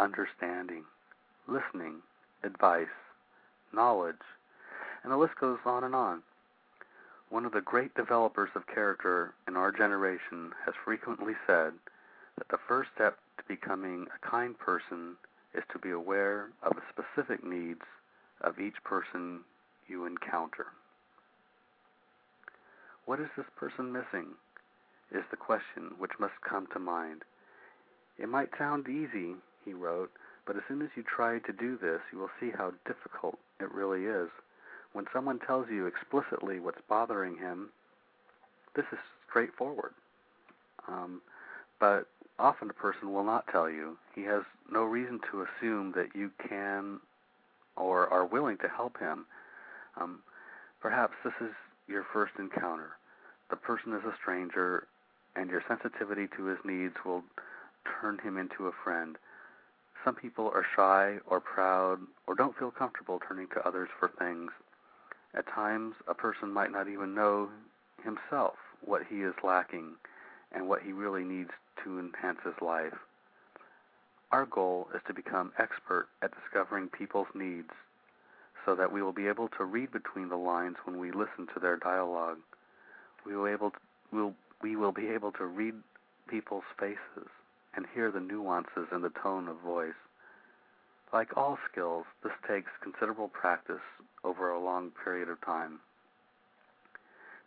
[0.00, 0.84] understanding,
[1.48, 2.02] listening,
[2.42, 2.86] advice,
[3.72, 4.16] knowledge,
[5.02, 6.22] and the list goes on and on.
[7.30, 11.72] One of the great developers of character in our generation has frequently said
[12.36, 15.16] that the first step to becoming a kind person
[15.54, 17.82] is to be aware of the specific needs
[18.40, 19.40] of each person
[19.88, 20.66] you encounter.
[23.06, 24.28] What is this person missing?
[25.12, 27.22] Is the question which must come to mind.
[28.18, 30.10] It might sound easy, he wrote,
[30.46, 33.70] But as soon as you try to do this, you will see how difficult it
[33.72, 34.30] really is.
[34.92, 37.70] When someone tells you explicitly what's bothering him,
[38.74, 39.92] this is straightforward.
[40.88, 41.20] Um,
[41.80, 42.06] but
[42.38, 43.96] often a person will not tell you.
[44.14, 47.00] He has no reason to assume that you can
[47.76, 49.26] or are willing to help him.
[50.00, 50.20] Um,
[50.80, 51.54] perhaps this is
[51.88, 52.92] your first encounter.
[53.50, 54.86] The person is a stranger,
[55.36, 57.22] and your sensitivity to his needs will
[58.00, 59.16] turn him into a friend.
[60.04, 64.50] Some people are shy or proud or don't feel comfortable turning to others for things.
[65.34, 67.48] At times, a person might not even know
[68.02, 69.94] himself what he is lacking
[70.52, 71.50] and what he really needs
[71.82, 72.94] to enhance his life.
[74.32, 77.70] Our goal is to become expert at discovering people's needs
[78.64, 81.60] so that we will be able to read between the lines when we listen to
[81.60, 82.38] their dialogue.
[83.26, 83.76] We will, able to,
[84.12, 85.74] we'll, we will be able to read
[86.28, 87.28] people's faces
[87.76, 89.92] and hear the nuances in the tone of voice.
[91.12, 93.84] Like all skills, this takes considerable practice
[94.24, 95.80] over a long period of time.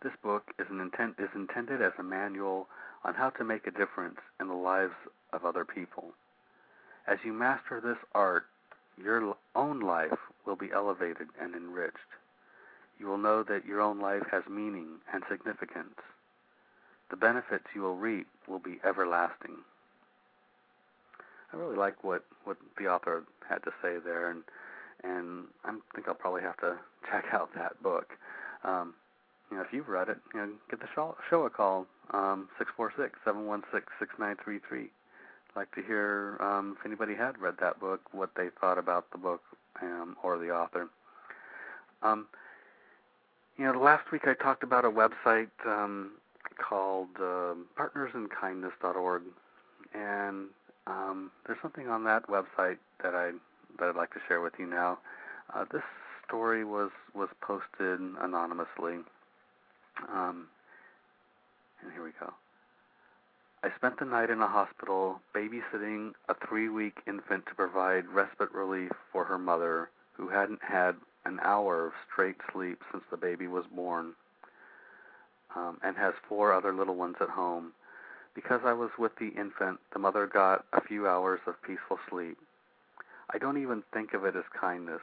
[0.03, 2.67] This book is, intent, is intended as a manual
[3.07, 4.93] on how to make a difference in the lives
[5.33, 6.11] of other people.
[7.07, 8.45] As you master this art,
[9.01, 11.97] your own life will be elevated and enriched.
[12.99, 15.95] You will know that your own life has meaning and significance.
[17.09, 19.55] The benefits you will reap will be everlasting.
[21.53, 24.43] I really like what, what the author had to say there, and
[25.03, 26.77] and I think I'll probably have to
[27.11, 28.13] check out that book.
[28.63, 28.95] Um,
[29.49, 32.49] you know, if you've read it, you know, give the show, show a call, um,
[32.57, 34.89] six four six seven one six six nine three three.
[35.55, 39.17] Like to hear um, if anybody had read that book, what they thought about the
[39.17, 39.41] book
[39.81, 40.87] um, or the author.
[42.03, 42.27] Um,
[43.57, 46.11] you know, last week I talked about a website um,
[46.57, 49.23] called uh, partnersinkindness.org,
[49.95, 50.45] and
[50.85, 53.31] um, there's something on that website that I
[53.79, 54.99] that I'd like to share with you now.
[55.53, 55.81] Uh, this
[56.27, 58.99] story was was posted anonymously.
[60.11, 60.47] Um,
[61.81, 62.33] and here we go.
[63.63, 68.51] I spent the night in a hospital babysitting a three week infant to provide respite
[68.51, 73.47] relief for her mother, who hadn't had an hour of straight sleep since the baby
[73.47, 74.13] was born,
[75.55, 77.73] um, and has four other little ones at home.
[78.35, 82.37] Because I was with the infant, the mother got a few hours of peaceful sleep.
[83.33, 85.01] I don't even think of it as kindness.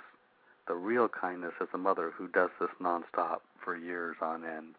[0.68, 4.76] The real kindness is a mother who does this nonstop for years on end.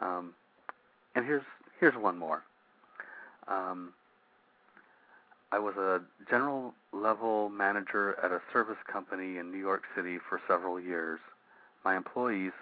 [0.00, 0.32] Um,
[1.14, 1.42] and here's
[1.78, 2.42] here's one more.
[3.48, 3.92] Um,
[5.52, 10.40] I was a general level manager at a service company in New York City for
[10.46, 11.18] several years.
[11.84, 12.52] My employees,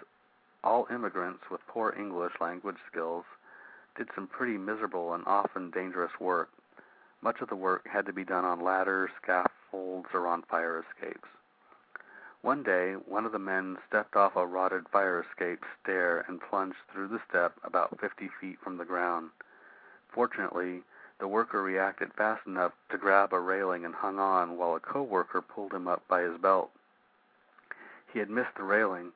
[0.63, 3.25] all immigrants with poor English language skills,
[3.95, 6.49] did some pretty miserable and often dangerous work.
[7.21, 11.27] Much of the work had to be done on ladders, scaffolds, or on fire escapes.
[12.41, 16.77] One day, one of the men stepped off a rotted fire escape stair and plunged
[16.91, 19.31] through the step about 50 feet from the ground.
[20.07, 20.83] Fortunately,
[21.19, 25.41] the worker reacted fast enough to grab a railing and hung on while a co-worker
[25.41, 26.71] pulled him up by his belt.
[28.13, 29.11] He had missed the railing.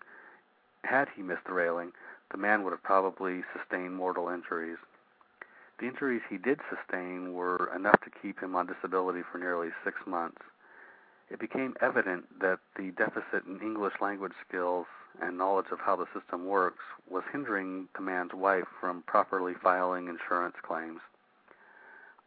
[0.83, 1.93] Had he missed the railing,
[2.29, 4.77] the man would have probably sustained mortal injuries.
[5.79, 10.05] The injuries he did sustain were enough to keep him on disability for nearly six
[10.05, 10.41] months.
[11.33, 14.85] It became evident that the deficit in English language skills
[15.19, 20.09] and knowledge of how the system works was hindering the man's wife from properly filing
[20.09, 20.99] insurance claims.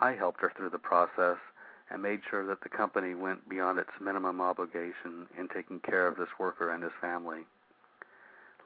[0.01, 1.37] I helped her through the process
[1.89, 6.17] and made sure that the company went beyond its minimum obligation in taking care of
[6.17, 7.47] this worker and his family.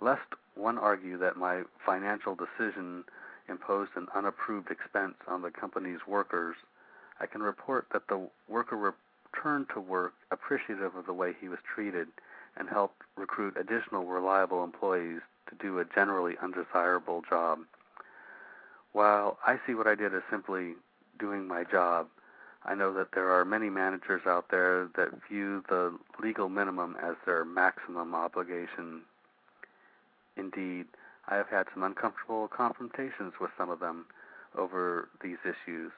[0.01, 0.23] Lest
[0.55, 3.05] one argue that my financial decision
[3.47, 6.57] imposed an unapproved expense on the company's workers,
[7.21, 8.79] I can report that the worker
[9.33, 12.09] returned to work appreciative of the way he was treated
[12.57, 17.61] and helped recruit additional reliable employees to do a generally undesirable job.
[18.93, 20.75] While I see what I did as simply
[21.19, 22.09] doing my job,
[22.65, 27.15] I know that there are many managers out there that view the legal minimum as
[27.25, 29.03] their maximum obligation.
[30.37, 30.87] Indeed,
[31.29, 34.07] I have had some uncomfortable confrontations with some of them
[34.57, 35.93] over these issues.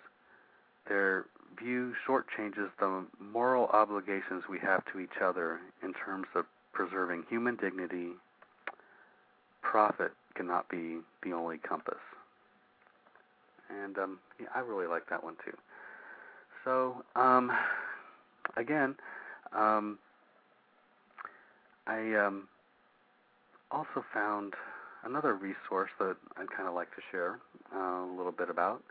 [0.89, 1.25] Their
[1.59, 7.57] view shortchanges the moral obligations we have to each other in terms of preserving human
[7.57, 8.11] dignity.
[9.63, 11.95] Profit cannot be the only compass.
[13.71, 15.57] And um, yeah, I really like that one too.
[16.65, 17.51] So, um,
[18.57, 18.95] again,
[19.57, 19.99] um,
[21.87, 22.49] I um,
[23.71, 24.55] also found
[25.05, 27.39] another resource that I'd kind of like to share
[27.75, 28.83] uh, a little bit about.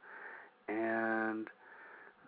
[0.67, 1.47] And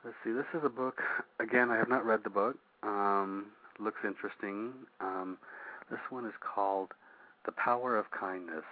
[0.05, 0.33] Let's see.
[0.33, 1.01] This is a book.
[1.39, 2.57] Again, I have not read the book.
[2.83, 3.45] Um,
[3.79, 4.73] looks interesting.
[4.99, 5.37] Um,
[5.89, 6.89] this one is called
[7.45, 8.65] "The Power of Kindness: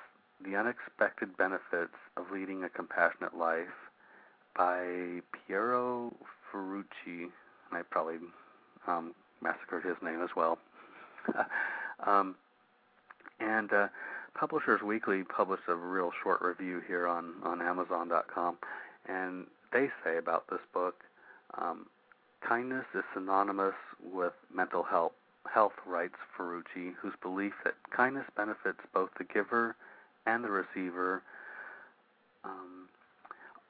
[0.44, 3.92] The Unexpected Benefits of Leading a Compassionate Life"
[4.58, 6.14] by Piero
[6.52, 7.30] Ferrucci.
[7.72, 8.18] I probably
[8.86, 10.58] um, massacred his name as well.
[12.06, 12.36] um,
[13.40, 13.88] and uh,
[14.38, 18.58] Publishers Weekly published a real short review here on on Amazon.com,
[19.08, 21.06] and they say about this book,
[21.60, 21.88] um,
[22.48, 25.14] kindness is synonymous with mental health.
[25.52, 29.76] Health writes Ferrucci, whose belief that kindness benefits both the giver
[30.26, 31.24] and the receiver.
[32.44, 32.88] Um,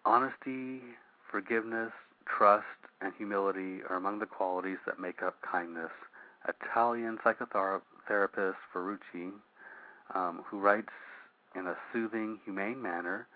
[0.05, 0.81] honesty,
[1.29, 1.91] forgiveness,
[2.25, 2.65] trust,
[3.01, 5.91] and humility are among the qualities that make up kindness.
[6.47, 9.31] Italian psychotherapist Ferrucci,
[10.13, 10.89] um, who writes
[11.55, 13.27] in a soothing, humane manner,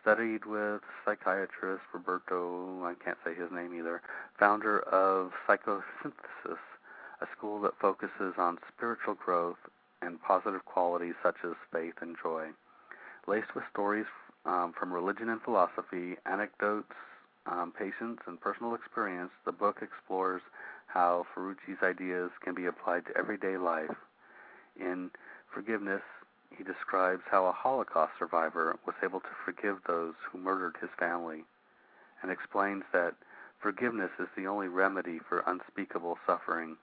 [0.00, 4.02] studied with psychiatrist Roberto, I can't say his name either,
[4.38, 6.58] founder of Psychosynthesis,
[7.20, 9.58] a school that focuses on spiritual growth
[10.02, 12.46] and positive qualities such as faith and joy.
[13.26, 14.06] Laced with stories
[14.46, 16.92] um, from religion and philosophy, anecdotes,
[17.46, 20.42] um, patients, and personal experience, the book explores
[20.86, 23.94] how Ferrucci's ideas can be applied to everyday life.
[24.78, 25.10] In
[25.52, 26.02] Forgiveness,
[26.56, 31.44] he describes how a Holocaust survivor was able to forgive those who murdered his family
[32.22, 33.14] and explains that
[33.60, 36.76] forgiveness is the only remedy for unspeakable suffering.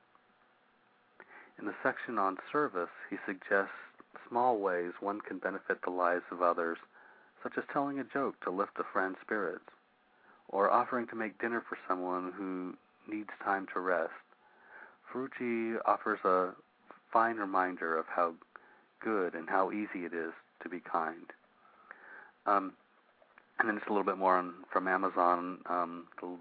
[1.59, 3.73] In the section on service, he suggests
[4.27, 6.77] small ways one can benefit the lives of others,
[7.43, 9.69] such as telling a joke to lift a friend's spirits,
[10.49, 12.75] or offering to make dinner for someone who
[13.11, 14.11] needs time to rest.
[15.11, 16.53] Ferrucci offers a
[17.11, 18.33] fine reminder of how
[19.03, 20.33] good and how easy it is
[20.63, 21.31] to be kind.
[22.45, 22.73] Um,
[23.59, 25.59] and then just a little bit more on, from Amazon.
[25.69, 26.37] Um, the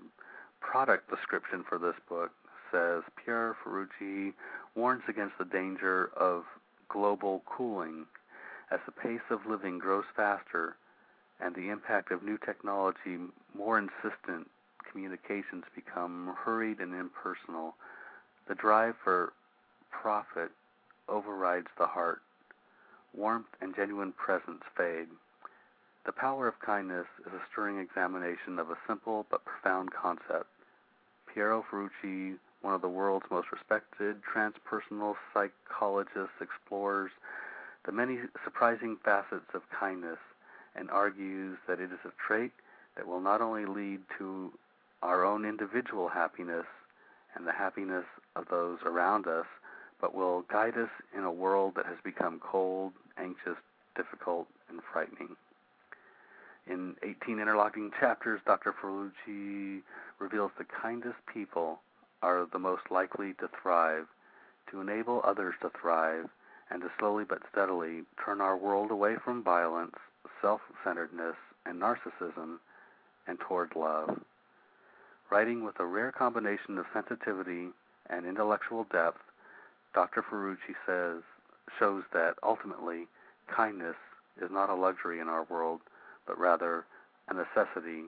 [0.60, 2.30] product description for this book
[2.70, 4.32] says Pierre Ferrucci
[4.74, 6.44] warns against the danger of
[6.88, 8.06] global cooling
[8.70, 10.76] as the pace of living grows faster
[11.40, 13.18] and the impact of new technology
[13.56, 14.48] more insistent
[14.90, 17.74] communications become hurried and impersonal.
[18.48, 19.32] The drive for
[19.90, 20.50] profit
[21.08, 22.20] overrides the heart
[23.16, 25.08] warmth and genuine presence fade.
[26.04, 30.46] The power of kindness is a stirring examination of a simple but profound concept.
[31.32, 37.10] Piero Ferrucci, one of the world's most respected transpersonal psychologists, explores
[37.84, 40.18] the many surprising facets of kindness
[40.74, 42.52] and argues that it is a trait
[42.96, 44.52] that will not only lead to
[45.02, 46.66] our own individual happiness
[47.34, 48.04] and the happiness
[48.34, 49.46] of those around us,
[50.00, 53.58] but will guide us in a world that has become cold, anxious,
[53.96, 55.36] difficult, and frightening.
[56.66, 58.72] In 18 interlocking chapters, Dr.
[58.72, 59.82] Ferrucci
[60.18, 61.80] reveals the kindest people
[62.22, 64.06] are the most likely to thrive,
[64.70, 66.28] to enable others to thrive,
[66.70, 69.94] and to slowly but steadily turn our world away from violence,
[70.42, 72.58] self centeredness, and narcissism
[73.26, 74.20] and toward love.
[75.30, 77.68] Writing with a rare combination of sensitivity
[78.08, 79.20] and intellectual depth,
[79.94, 80.22] Dr.
[80.22, 81.22] Ferrucci says
[81.78, 83.06] shows that ultimately
[83.54, 83.96] kindness
[84.40, 85.80] is not a luxury in our world,
[86.26, 86.84] but rather
[87.28, 88.04] a necessity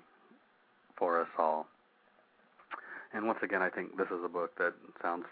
[0.96, 1.66] for us all.
[3.12, 5.24] And once again, I think this is a book that sounds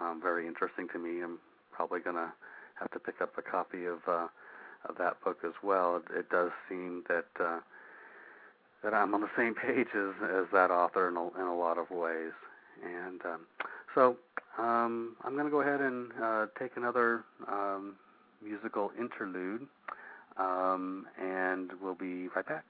[0.00, 1.22] um, very interesting to me.
[1.22, 1.38] I'm
[1.72, 2.32] probably going to
[2.78, 4.28] have to pick up a copy of uh,
[4.88, 5.96] of that book as well.
[5.96, 7.60] It, it does seem that uh,
[8.82, 11.78] that I'm on the same page as, as that author in a, in a lot
[11.78, 12.32] of ways.
[12.84, 13.40] And um,
[13.94, 14.16] so
[14.58, 17.96] um, I'm going to go ahead and uh, take another um,
[18.42, 19.66] musical interlude,
[20.36, 22.64] um, and we'll be right back.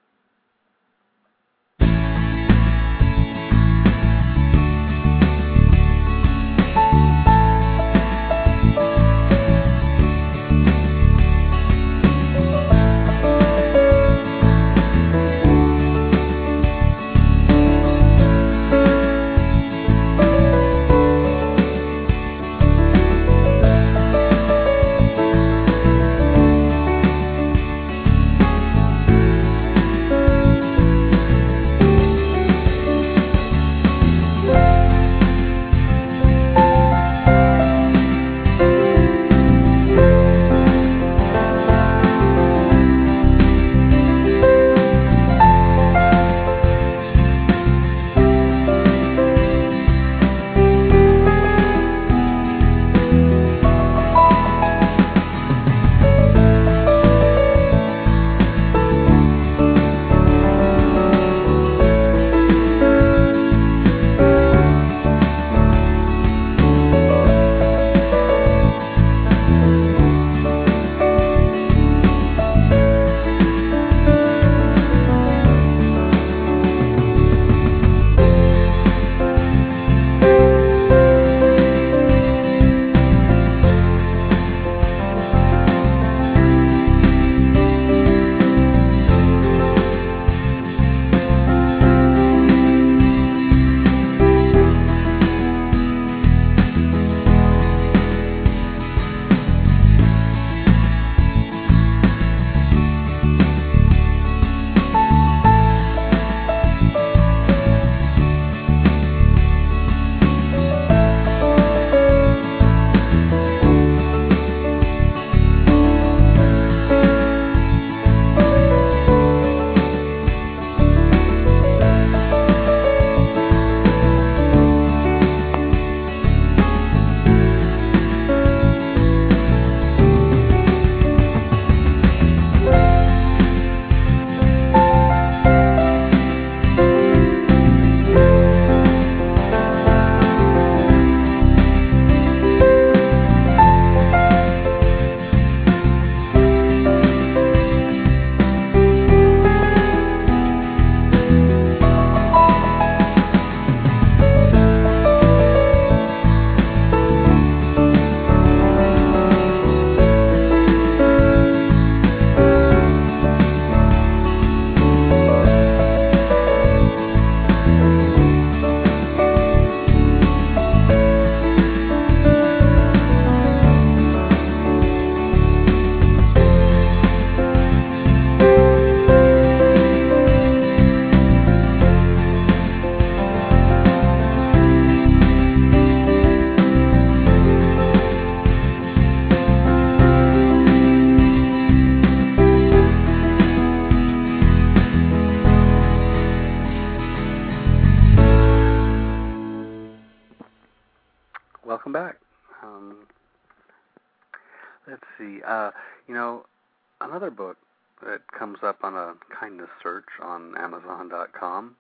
[209.55, 211.77] Kindness search on Amazon.com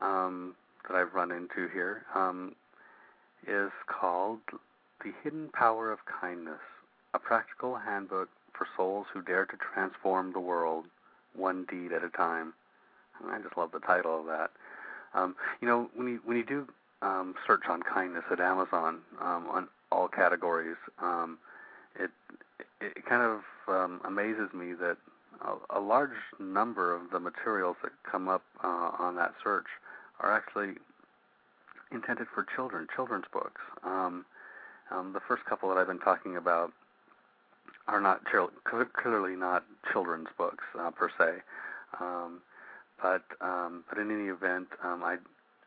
[0.00, 0.54] um,
[0.88, 2.54] that I've run into here um,
[3.46, 4.40] is called
[5.04, 6.60] The Hidden Power of Kindness
[7.12, 10.86] A Practical Handbook for Souls Who Dare to Transform the World,
[11.36, 12.54] One Deed at a Time.
[13.20, 14.50] And I just love the title of that.
[15.12, 16.66] Um, you know, when you when you do
[17.02, 21.36] um, search on kindness at Amazon um, on all categories, um,
[21.98, 22.10] it
[22.80, 24.96] it kind of um, amazes me that
[25.70, 29.66] a, large number of the materials that come up uh, on that search
[30.20, 30.74] are actually
[31.92, 33.60] intended for children, children's books.
[33.84, 34.24] Um,
[34.90, 36.72] um, the first couple that I've been talking about
[37.86, 38.50] are not chil-
[38.92, 41.42] clearly not children's books uh, per se,
[42.00, 42.40] um,
[43.00, 45.16] but um, but in any event, um, I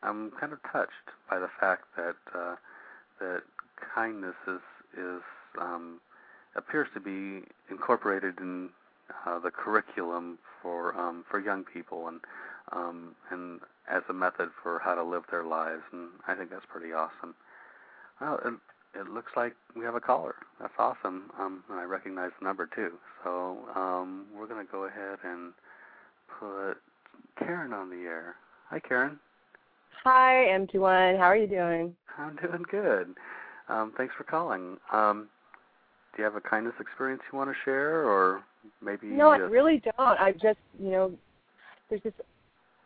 [0.03, 0.91] I'm kind of touched
[1.29, 2.55] by the fact that uh,
[3.19, 3.41] that
[3.95, 4.61] kindness is
[4.97, 5.21] is
[5.59, 5.99] um,
[6.55, 8.69] appears to be incorporated in
[9.25, 12.19] uh, the curriculum for um, for young people and
[12.71, 13.59] um, and
[13.89, 17.35] as a method for how to live their lives, and I think that's pretty awesome.
[18.19, 20.35] Well, it, it looks like we have a caller.
[20.59, 22.91] That's awesome, um, and I recognize the number too.
[23.23, 25.53] So um, we're going to go ahead and
[26.39, 26.75] put
[27.37, 28.35] Karen on the air.
[28.69, 29.19] Hi, Karen.
[30.03, 31.17] Hi, MT1.
[31.17, 31.95] How are you doing?
[32.17, 33.15] I'm doing good.
[33.69, 34.77] Um, thanks for calling.
[34.91, 35.27] Um,
[36.15, 38.43] do you have a kindness experience you want to share, or
[38.81, 39.07] maybe?
[39.07, 40.19] No, I really don't.
[40.19, 41.11] I just, you know,
[41.89, 42.15] there's just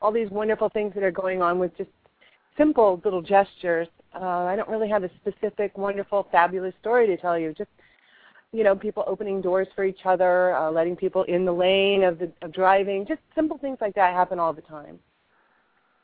[0.02, 1.90] all these wonderful things that are going on with just
[2.58, 3.88] simple little gestures.
[4.14, 7.54] Uh, I don't really have a specific, wonderful, fabulous story to tell you.
[7.58, 7.70] Just,
[8.52, 12.20] you know, people opening doors for each other, uh, letting people in the lane of
[12.20, 13.06] the of driving.
[13.08, 15.00] Just simple things like that happen all the time.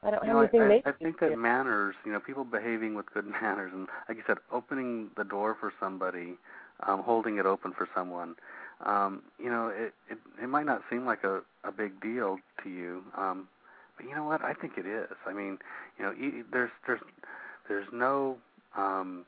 [0.04, 0.62] I don't you have know, anything.
[0.62, 4.18] I, I, I think that manners, you know, people behaving with good manners, and like
[4.18, 6.38] you said, opening the door for somebody,
[6.88, 8.36] um, holding it open for someone.
[8.86, 12.70] Um, you know, it, it it might not seem like a a big deal to
[12.70, 13.48] you, um,
[13.98, 14.44] but you know what?
[14.44, 15.10] I think it is.
[15.28, 15.60] I mean,
[16.00, 17.02] you know, there's there's
[17.68, 18.38] there's no
[18.76, 19.26] um,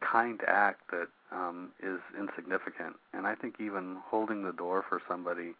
[0.00, 5.54] kind act that um, is insignificant, and I think even holding the door for somebody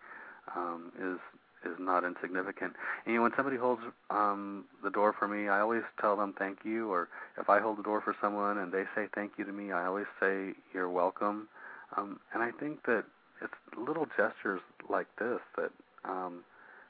[0.56, 1.18] um, is
[1.64, 2.74] is not insignificant.
[3.04, 6.34] And you know, when somebody holds um, the door for me, I always tell them
[6.38, 6.90] thank you.
[6.90, 7.08] Or
[7.38, 9.86] if I hold the door for someone and they say thank you to me, I
[9.86, 11.48] always say you're welcome.
[11.96, 13.04] Um, and I think that
[13.42, 15.70] it's little gestures like this that
[16.04, 16.44] um,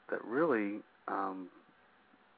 [0.09, 1.47] that really, um,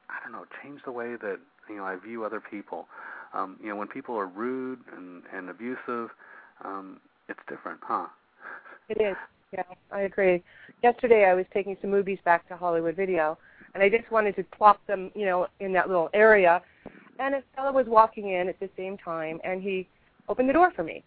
[0.08, 2.86] I don't know, change the way that you know I view other people.
[3.34, 6.10] Um, you know, when people are rude and, and abusive,
[6.64, 8.06] um, it's different, huh?
[8.88, 9.16] It is.
[9.52, 10.42] Yeah, I agree.
[10.82, 13.38] Yesterday I was taking some movies back to Hollywood Video,
[13.74, 16.60] and I just wanted to plop them, you know, in that little area.
[17.18, 19.88] And a fellow was walking in at the same time, and he
[20.28, 21.02] opened the door for me.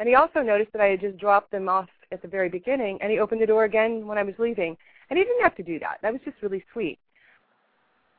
[0.00, 2.98] And he also noticed that I had just dropped them off at the very beginning,
[3.00, 4.76] and he opened the door again when I was leaving.
[5.08, 5.98] And he didn't have to do that.
[6.02, 6.98] That was just really sweet.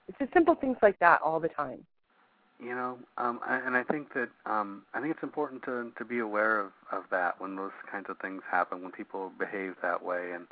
[0.07, 1.85] It's just simple things like that all the time.
[2.59, 6.05] You know, um, I, and I think that um, I think it's important to to
[6.05, 10.03] be aware of of that when those kinds of things happen, when people behave that
[10.03, 10.47] way, and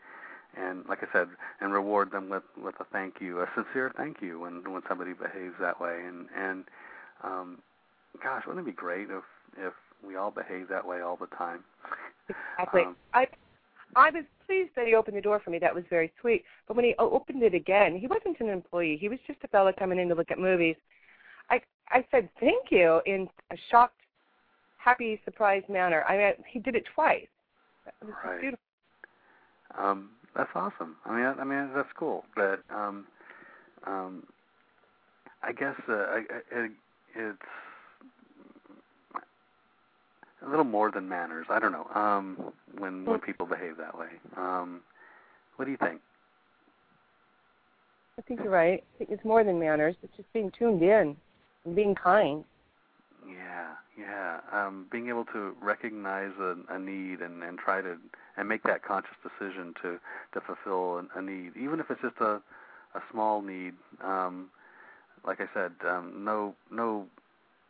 [0.57, 1.29] and like I said,
[1.61, 5.13] and reward them with with a thank you, a sincere thank you when when somebody
[5.13, 6.65] behaves that way, and and
[7.23, 7.59] um,
[8.21, 9.23] gosh, wouldn't it be great if
[9.57, 9.73] if
[10.05, 11.63] we all behave that way all the time?
[12.59, 12.81] Exactly.
[12.81, 13.27] Um, I
[13.95, 15.59] I was pleased that he opened the door for me.
[15.59, 16.43] That was very sweet.
[16.67, 18.97] But when he o- opened it again, he wasn't an employee.
[18.99, 20.75] He was just a fellow coming in to look at movies.
[21.49, 24.01] I I said thank you in a shocked,
[24.77, 26.03] happy, surprised manner.
[26.07, 27.27] I mean, he did it twice.
[27.87, 28.41] It was Right.
[28.41, 28.63] beautiful.
[29.77, 30.97] Um, that's awesome.
[31.05, 32.25] I mean, I, I mean that's cool.
[32.35, 33.05] But um,
[33.85, 34.23] um,
[35.41, 36.71] I guess uh, I, I, it,
[37.15, 37.37] it's
[40.45, 41.47] a little more than manners.
[41.49, 41.87] I don't know.
[41.93, 44.09] Um, when when people behave that way.
[44.37, 44.81] Um,
[45.55, 46.01] what do you think?
[48.17, 48.83] I think you're right.
[48.95, 49.95] I think it's more than manners.
[50.03, 51.15] It's just being tuned in
[51.74, 52.43] being kind.
[53.28, 54.39] Yeah, yeah.
[54.51, 57.97] Um, being able to recognize a, a need and, and try to
[58.36, 59.99] and make that conscious decision to
[60.34, 62.41] to fulfill a, a need, even if it's just a
[62.95, 63.74] a small need.
[64.03, 64.49] Um,
[65.26, 67.07] like I said, um, no no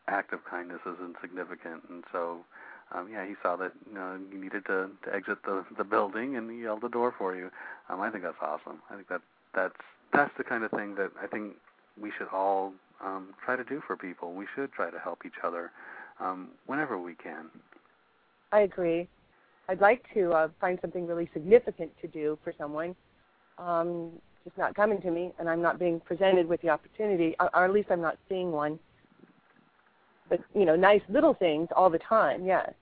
[0.08, 2.40] act of kindness is insignificant, and so
[2.94, 6.36] um, yeah, he saw that you know you needed to, to exit the the building,
[6.36, 7.50] and he held the door for you.
[7.90, 8.82] Um, I think that's awesome.
[8.90, 9.22] I think that
[9.54, 9.76] that's
[10.12, 11.54] that's the kind of thing that I think
[12.00, 12.74] we should all
[13.04, 14.34] um, try to do for people.
[14.34, 15.72] We should try to help each other
[16.20, 17.48] um, whenever we can.
[18.52, 19.08] I agree.
[19.70, 22.96] I'd like to uh, find something really significant to do for someone.
[23.58, 24.12] Um,
[24.44, 27.66] just not coming to me, and I'm not being presented with the opportunity, or, or
[27.66, 28.78] at least I'm not seeing one.
[30.30, 32.46] But you know nice little things all the time.
[32.46, 32.74] Yes.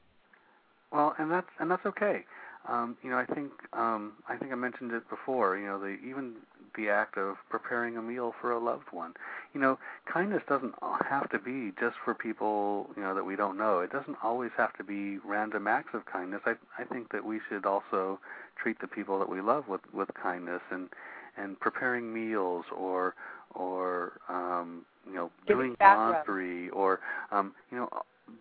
[0.91, 2.25] Well, and that's and that's okay.
[2.67, 5.57] Um, you know, I think um, I think I mentioned it before.
[5.57, 6.35] You know, the even
[6.75, 9.13] the act of preparing a meal for a loved one.
[9.53, 9.79] You know,
[10.11, 10.73] kindness doesn't
[11.09, 13.79] have to be just for people you know that we don't know.
[13.79, 16.41] It doesn't always have to be random acts of kindness.
[16.45, 18.19] I I think that we should also
[18.61, 20.89] treat the people that we love with with kindness and
[21.37, 23.15] and preparing meals or
[23.53, 26.99] or um, you know doing laundry or
[27.31, 27.89] um, you know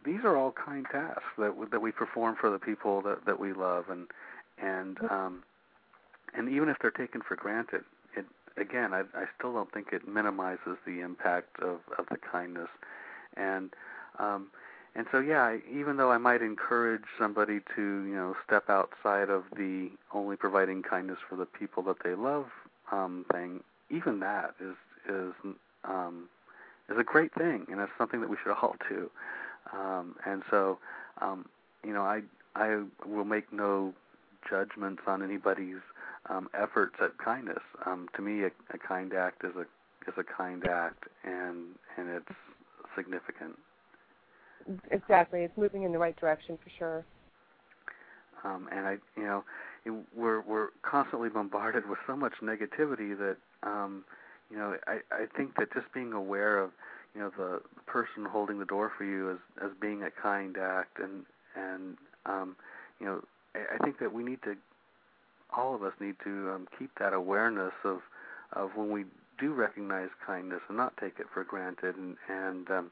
[0.04, 3.52] these are all kind tasks that that we perform for the people that that we
[3.52, 4.06] love and
[4.62, 5.42] and um
[6.36, 7.82] and even if they're taken for granted
[8.56, 12.68] again i i still don't think it minimizes the impact of of the kindness.
[13.36, 13.70] And
[14.18, 14.48] um
[14.94, 19.44] and so yeah even though i might encourage somebody to you know step outside of
[19.56, 22.46] the only providing kindness for the people that they love
[22.90, 24.76] um thing even that is
[25.08, 25.32] is
[25.84, 26.28] um
[26.90, 29.10] is a great thing and it's something that we should all do.
[29.72, 30.78] Um, and so,
[31.20, 31.46] um,
[31.84, 32.22] you know, I
[32.56, 33.94] I will make no
[34.48, 35.82] judgments on anybody's
[36.30, 37.62] um, efforts at kindness.
[37.86, 39.66] Um, to me, a, a kind act is a
[40.08, 42.36] is a kind act, and and it's
[42.96, 43.56] significant.
[44.90, 47.04] Exactly, it's moving in the right direction for sure.
[48.44, 49.44] Um, and I, you know,
[50.14, 54.04] we're we're constantly bombarded with so much negativity that, um,
[54.50, 56.70] you know, I I think that just being aware of
[57.14, 60.56] you know the, the person holding the door for you as as being a kind
[60.56, 61.24] act and
[61.56, 62.56] and um
[63.00, 63.20] you know
[63.54, 64.56] I, I think that we need to
[65.56, 68.00] all of us need to um keep that awareness of
[68.52, 69.04] of when we
[69.38, 72.90] do recognize kindness and not take it for granted and and um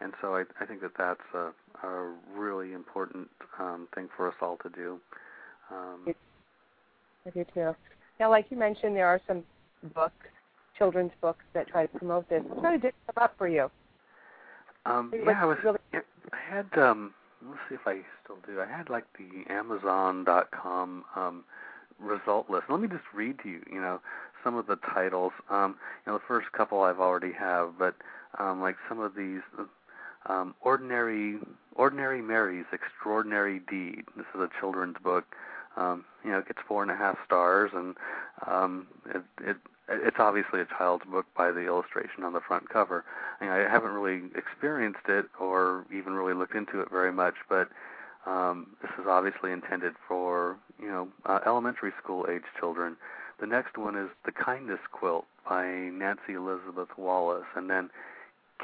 [0.00, 1.52] and so I I think that that's a
[1.86, 4.98] a really important um thing for us all to do
[5.70, 6.14] um
[7.26, 7.76] I do too.
[8.18, 9.44] Now, like you mentioned, there are some
[9.94, 10.26] books
[10.80, 12.42] children's books that try to promote this.
[12.60, 13.70] Try to dig them up for you.
[14.86, 15.58] Um, yeah, I was.
[15.92, 16.00] I
[16.48, 16.66] had.
[16.76, 17.12] Um,
[17.46, 18.60] let's see if I still do.
[18.60, 21.44] I had like the Amazon.com um,
[22.00, 22.64] result list.
[22.68, 23.62] Let me just read to you.
[23.70, 24.00] You know,
[24.42, 25.32] some of the titles.
[25.48, 25.76] Um,
[26.06, 27.94] you know, the first couple I've already have, but
[28.38, 29.40] um, like some of these.
[30.26, 31.38] Um, ordinary,
[31.76, 34.04] ordinary Mary's extraordinary deed.
[34.18, 35.24] This is a children's book.
[35.78, 37.96] Um, you know, it gets four and a half stars, and
[38.46, 39.56] um, it, it
[39.90, 43.04] it's obviously a child's book by the illustration on the front cover.
[43.40, 47.34] I, mean, I haven't really experienced it or even really looked into it very much,
[47.48, 47.68] but
[48.26, 52.96] um, this is obviously intended for you know uh, elementary school age children.
[53.40, 57.90] The next one is The Kindness Quilt by Nancy Elizabeth Wallace, and then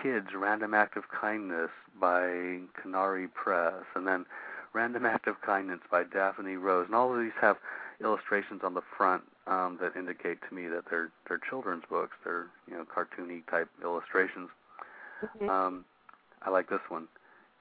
[0.02, 4.26] Kids Random Act of Kindness by Conari Press, and then
[4.74, 6.86] Random Act of Kindness by Daphne Rose.
[6.86, 7.56] And all of these have
[8.02, 12.16] illustrations on the front um, that indicate to me that they're they're children's books.
[12.24, 14.50] They're you know cartoony type illustrations.
[15.24, 15.48] Mm-hmm.
[15.48, 15.84] Um,
[16.42, 17.08] I like this one.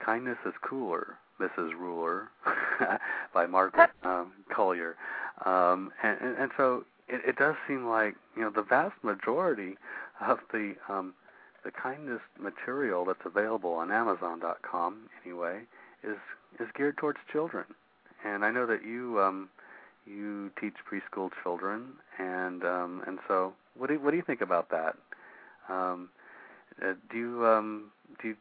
[0.04, 1.72] Kindness is cooler, Mrs.
[1.78, 2.30] Ruler,
[3.34, 4.96] by Margaret um, Collier.
[5.46, 9.76] Um, and, and, and so it, it does seem like you know the vast majority
[10.26, 11.14] of the um,
[11.64, 15.62] the kindness material that's available on Amazon.com anyway
[16.04, 16.18] is
[16.60, 17.66] is geared towards children.
[18.24, 19.50] And I know that you um,
[20.06, 24.42] you teach preschool children, and um, and so what do you, what do you think
[24.42, 24.96] about that?
[25.70, 26.10] Um,
[26.82, 28.36] uh, do you um, do you,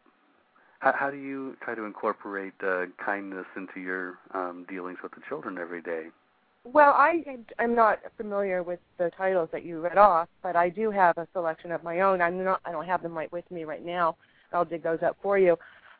[0.80, 5.20] how, how do you try to incorporate uh, kindness into your um, dealings with the
[5.28, 6.04] children every day?
[6.64, 7.22] Well, I
[7.58, 11.28] I'm not familiar with the titles that you read off, but I do have a
[11.34, 12.22] selection of my own.
[12.22, 14.16] I'm not I don't have them right with me right now.
[14.52, 15.58] I'll dig those up for you.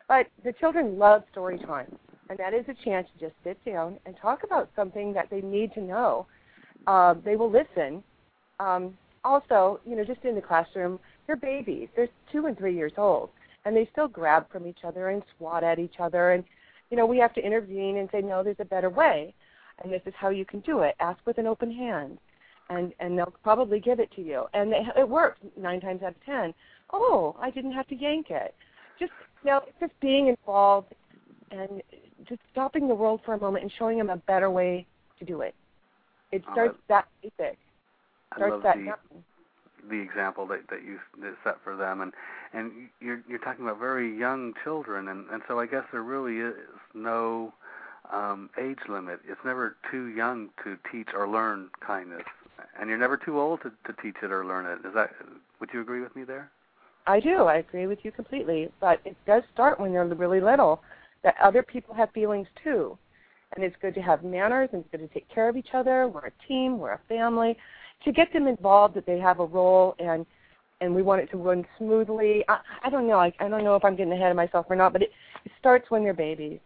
[0.09, 1.99] But the children love story time
[2.29, 5.41] and that is a chance to just sit down and talk about something that they
[5.41, 6.27] need to know.
[6.87, 8.03] Uh, they will listen.
[8.61, 11.89] Um, also, you know, just in the classroom, they're babies.
[11.97, 13.31] They're two and three years old,
[13.65, 16.33] and they still grab from each other and swat at each other.
[16.33, 16.45] And
[16.91, 19.35] you know, we have to intervene and say, no, there's a better way,
[19.83, 20.95] and this is how you can do it.
[21.01, 22.19] Ask with an open hand,
[22.71, 24.45] and and they'll probably give it to you.
[24.55, 26.55] And they, it works nine times out of ten.
[26.93, 28.55] Oh, I didn't have to yank it.
[28.99, 29.13] Just
[29.43, 30.95] you know, just being involved
[31.51, 31.83] and
[32.29, 34.87] just stopping the world for a moment and showing them a better way
[35.19, 35.55] to do it.
[36.33, 37.59] It starts oh, that basic.
[38.37, 38.93] Starts that the,
[39.89, 42.13] the example that that you that set for them, and
[42.53, 46.39] and you're you're talking about very young children, and and so I guess there really
[46.39, 46.55] is
[46.95, 47.53] no
[48.13, 49.21] um, age limit.
[49.29, 52.25] It's never too young to teach or learn kindness,
[52.79, 54.87] and you're never too old to, to teach it or learn it.
[54.87, 55.11] Is that?
[55.61, 56.51] Would you agree with me there?
[57.07, 57.45] I do.
[57.45, 58.71] I agree with you completely.
[58.81, 60.81] But it does start when they're really little
[61.23, 62.97] that other people have feelings too.
[63.55, 66.09] And it's good to have manners and it's good to take care of each other.
[66.09, 67.57] We're a team, we're a family.
[68.05, 70.27] To get them involved that they have a role and
[70.81, 72.45] and we want it to run smoothly.
[72.49, 73.19] I, I don't know.
[73.19, 75.11] I, I don't know if I'm getting ahead of myself or not, but it,
[75.45, 76.59] it starts when they're babies.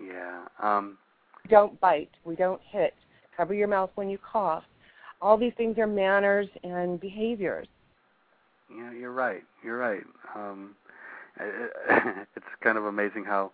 [0.00, 0.44] Yeah.
[0.62, 0.98] Um,
[1.50, 2.10] don't bite.
[2.24, 2.94] We don't hit.
[3.36, 4.64] Cover your mouth when you cough.
[5.20, 7.66] All these things are manners and behaviors.
[8.74, 9.42] Yeah, you're right.
[9.62, 10.02] You're right.
[10.34, 10.74] Um,
[11.40, 13.52] it's kind of amazing how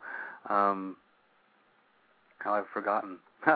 [0.49, 0.97] um,
[2.39, 3.19] how I've forgotten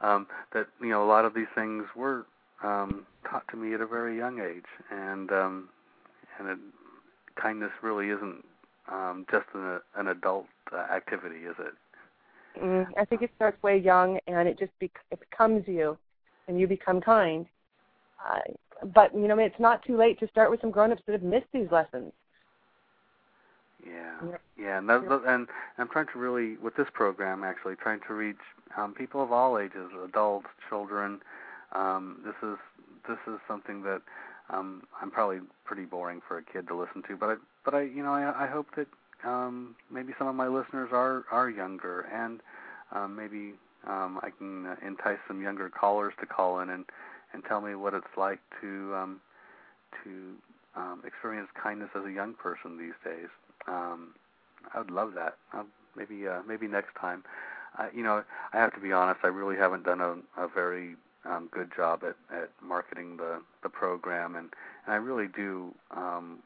[0.00, 2.26] um, that you know a lot of these things were
[2.62, 5.68] um, taught to me at a very young age, and um,
[6.38, 6.58] and it,
[7.40, 8.44] kindness really isn't
[8.90, 11.74] um, just an, an adult uh, activity, is it?
[12.62, 15.96] Mm, I think it starts way young, and it just bec- it becomes you,
[16.48, 17.46] and you become kind.
[18.24, 18.40] Uh,
[18.94, 21.46] but you know, it's not too late to start with some grown-ups that have missed
[21.52, 22.12] these lessons.
[23.84, 28.14] Yeah, yeah, and, that, and I'm trying to really, with this program, actually trying to
[28.14, 28.36] reach
[28.76, 31.20] um, people of all ages, adults, children.
[31.74, 32.58] Um, this is
[33.08, 34.02] this is something that
[34.50, 37.82] um, I'm probably pretty boring for a kid to listen to, but I, but I,
[37.82, 38.86] you know, I, I hope that
[39.24, 42.40] um, maybe some of my listeners are are younger, and
[42.92, 43.54] um, maybe
[43.86, 46.84] um, I can entice some younger callers to call in and
[47.32, 49.20] and tell me what it's like to um,
[50.04, 50.34] to
[50.76, 53.28] um, experience kindness as a young person these days.
[53.66, 54.14] Um,
[54.74, 55.36] I would love that.
[55.52, 55.64] Uh,
[55.96, 57.24] maybe uh, maybe next time.
[57.78, 59.20] Uh, you know, I have to be honest.
[59.22, 63.68] I really haven't done a, a very um, good job at, at marketing the the
[63.68, 64.48] program, and,
[64.86, 66.40] and I really do um,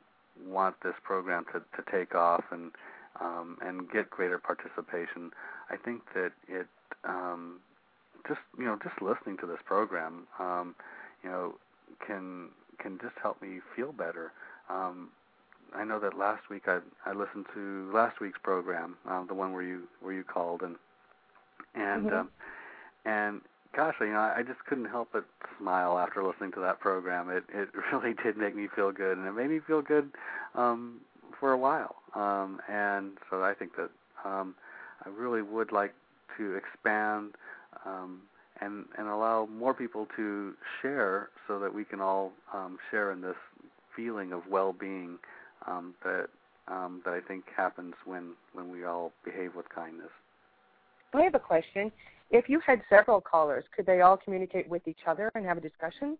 [0.46, 2.72] want this program to, to take off and
[3.20, 5.30] um, and get greater participation.
[5.70, 6.66] I think that it
[7.04, 7.60] um,
[8.28, 10.74] just you know just listening to this program, um,
[11.22, 11.54] you know,
[12.06, 12.48] can
[12.78, 14.32] can just help me feel better.
[14.68, 15.08] Um,
[15.74, 19.52] I know that last week I I listened to last week's program, uh, the one
[19.52, 20.76] where you where you called and
[21.74, 22.16] and mm-hmm.
[22.16, 22.28] um,
[23.04, 23.40] and
[23.76, 25.24] gosh, you know, I just couldn't help but
[25.58, 27.30] smile after listening to that program.
[27.30, 30.10] It it really did make me feel good, and it made me feel good
[30.54, 31.00] um,
[31.38, 31.96] for a while.
[32.14, 33.90] Um, and so I think that
[34.24, 34.54] um,
[35.04, 35.94] I really would like
[36.38, 37.34] to expand
[37.84, 38.22] um,
[38.60, 43.20] and and allow more people to share, so that we can all um, share in
[43.20, 43.36] this
[43.94, 45.18] feeling of well-being
[45.66, 46.28] um, that
[46.68, 50.10] um, that I think happens when when we all behave with kindness.
[51.14, 51.92] I have a question.
[52.30, 55.60] If you had several callers, could they all communicate with each other and have a
[55.60, 56.18] discussion?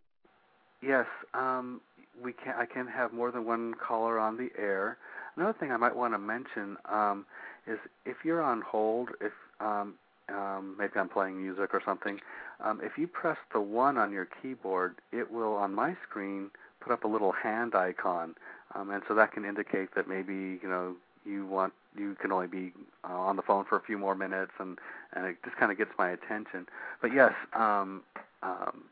[0.83, 1.81] Yes, um,
[2.23, 2.55] we can.
[2.57, 4.99] I can have more than one caller on the air.
[5.37, 7.27] Another thing I might want to mention um,
[7.67, 9.95] is if you're on hold, if um,
[10.29, 12.21] um, maybe I'm playing music or something,
[12.65, 16.51] um, if you press the one on your keyboard, it will on my screen
[16.81, 18.35] put up a little hand icon,
[18.75, 20.95] um, and so that can indicate that maybe you know
[21.25, 22.73] you want you can only be
[23.09, 24.79] uh, on the phone for a few more minutes, and
[25.15, 26.67] and it just kind of gets my attention.
[27.01, 28.03] But yes, um,
[28.43, 28.85] um,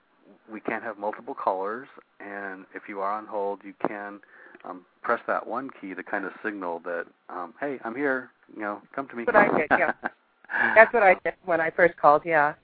[0.51, 1.89] we can't have multiple callers,
[2.21, 4.21] and if you are on hold, you can
[4.65, 8.31] um, press that one key to kind of signal that, um, hey, I'm here.
[8.55, 9.25] You know, come to me.
[9.25, 9.67] That's what I did.
[9.71, 9.93] Yeah,
[10.75, 12.23] that's what I did when I first called.
[12.25, 12.55] Yeah.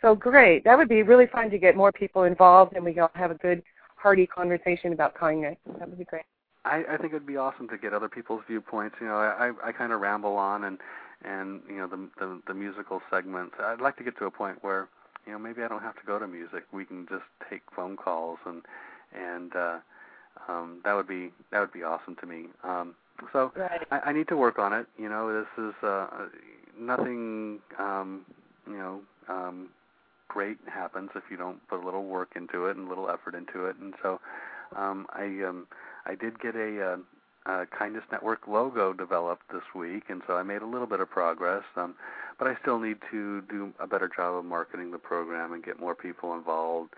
[0.00, 0.64] So great.
[0.64, 3.34] That would be really fun to get more people involved, and we all have a
[3.34, 3.62] good,
[3.96, 5.56] hearty conversation about kindness.
[5.78, 6.24] That would be great.
[6.64, 8.96] I, I think it'd be awesome to get other people's viewpoints.
[9.00, 10.78] You know, I I, I kind of ramble on and
[11.24, 13.54] and you know the, the the musical segments.
[13.58, 14.88] I'd like to get to a point where
[15.26, 16.64] you know maybe I don't have to go to music.
[16.72, 18.62] We can just take phone calls and
[19.12, 19.78] and uh,
[20.48, 22.46] um, that would be that would be awesome to me.
[22.62, 22.94] Um,
[23.32, 23.86] so right.
[23.90, 24.86] I, I need to work on it.
[24.98, 26.06] You know, this is uh,
[26.78, 27.60] nothing.
[27.78, 28.22] Um,
[28.66, 29.68] you know, um,
[30.28, 33.34] great happens if you don't put a little work into it and a little effort
[33.34, 33.76] into it.
[33.76, 34.20] And so
[34.76, 35.66] um, I um,
[36.06, 36.98] I did get a,
[37.46, 41.00] uh, a Kindness Network logo developed this week, and so I made a little bit
[41.00, 41.64] of progress.
[41.76, 41.94] Um,
[42.38, 45.78] but I still need to do a better job of marketing the program and get
[45.78, 46.90] more people involved.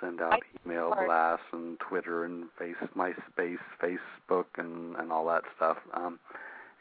[0.00, 5.78] Send out email blasts and Twitter and face MySpace, Facebook, and and all that stuff.
[5.94, 6.18] Um,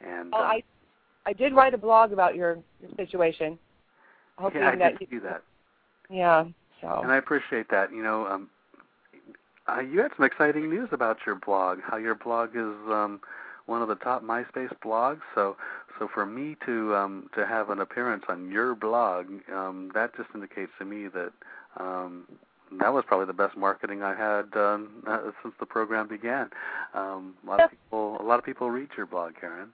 [0.05, 0.63] and um, I
[1.25, 3.57] I did write a blog about your, your situation.
[4.37, 5.41] Hoping yeah, I that did you, see that.
[6.09, 6.45] Yeah.
[6.81, 6.99] So.
[7.01, 7.91] And I appreciate that.
[7.91, 8.49] You know, um,
[9.67, 11.79] uh, you had some exciting news about your blog.
[11.81, 13.21] How your blog is um,
[13.65, 15.21] one of the top MySpace blogs.
[15.35, 15.55] So,
[15.99, 20.29] so for me to um, to have an appearance on your blog, um, that just
[20.33, 21.31] indicates to me that
[21.79, 22.25] um,
[22.79, 26.49] that was probably the best marketing I had um, uh, since the program began.
[26.93, 29.69] Um, a lot of people, a lot of people read your blog, Karen.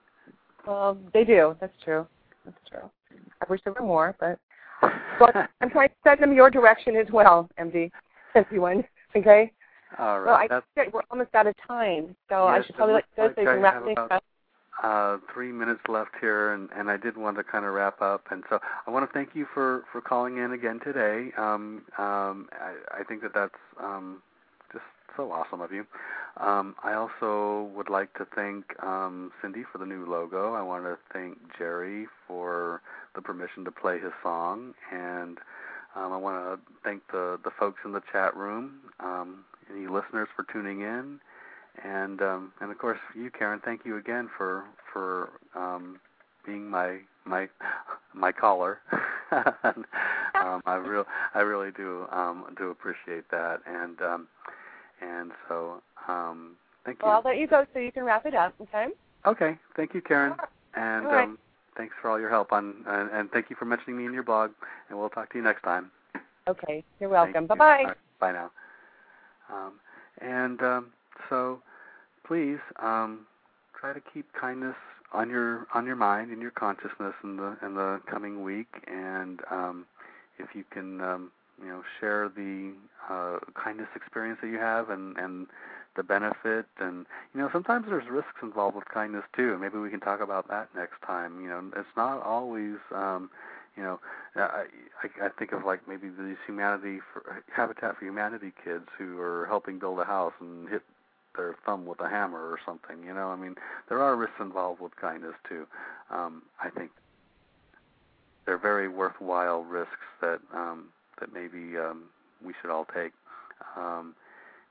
[0.67, 1.55] Well, they do.
[1.59, 2.05] That's true.
[2.45, 2.89] That's true.
[3.41, 4.37] I wish there were more, but
[5.17, 7.89] but I'm trying to send them your direction as well, MD.
[8.35, 8.83] Everyone,
[9.15, 9.51] okay?
[9.97, 10.49] All right.
[10.49, 13.23] Well, I think we're almost out of time, so yes, I should probably let you
[13.23, 14.23] go so you can wrap things up.
[14.83, 18.25] uh, three minutes left here, and, and I did want to kind of wrap up.
[18.31, 21.31] And so I want to thank you for, for calling in again today.
[21.37, 24.21] Um, um, I, I think that that's um,
[24.71, 24.85] just
[25.17, 25.85] so awesome of you.
[26.37, 30.53] Um, I also would like to thank um, Cindy for the new logo.
[30.53, 32.81] I want to thank Jerry for
[33.15, 35.39] the permission to play his song, and
[35.95, 38.73] um, I want to thank the the folks in the chat room,
[39.71, 41.19] any listeners for tuning in,
[41.83, 43.61] and um, and of course you, Karen.
[43.63, 45.99] Thank you again for for um,
[46.45, 47.47] being my my
[48.13, 48.79] my caller.
[49.31, 54.27] um, I real I really do um, do appreciate that, and um,
[55.01, 56.55] and so um,
[56.85, 57.07] thank you.
[57.07, 58.53] Well, I'll let you go so you can wrap it up.
[58.61, 58.87] Okay.
[59.25, 59.57] Okay.
[59.75, 60.33] Thank you, Karen.
[60.75, 61.23] And right.
[61.23, 61.37] um,
[61.75, 64.23] thanks for all your help on, and, and thank you for mentioning me in your
[64.23, 64.51] blog.
[64.89, 65.91] And we'll talk to you next time.
[66.47, 66.83] Okay.
[66.99, 67.47] You're welcome.
[67.47, 67.83] Bye bye.
[67.85, 68.51] Right, bye now.
[69.51, 69.73] Um,
[70.21, 70.87] and um,
[71.29, 71.61] so,
[72.25, 73.25] please um,
[73.79, 74.75] try to keep kindness
[75.13, 78.67] on your on your mind and your consciousness in the in the coming week.
[78.87, 79.85] And um,
[80.37, 81.31] if you can, um,
[81.61, 82.73] you know, share the
[83.09, 85.47] uh, kindness experience that you have and and
[85.95, 86.65] the benefit.
[86.79, 89.57] And you know sometimes there's risks involved with kindness too.
[89.57, 91.41] Maybe we can talk about that next time.
[91.41, 93.29] You know it's not always um
[93.79, 93.99] you know
[94.35, 94.65] i
[95.23, 99.79] i, think of like maybe these humanity for habitat for humanity kids who are helping
[99.79, 100.81] build a house and hit
[101.37, 103.29] their thumb with a hammer or something you know?
[103.29, 103.55] I mean
[103.87, 105.65] there are risks involved with kindness too.
[106.11, 106.91] Um i think
[108.45, 112.03] they're very worthwhile risks that um that maybe um
[112.45, 113.13] we should all take
[113.77, 114.13] um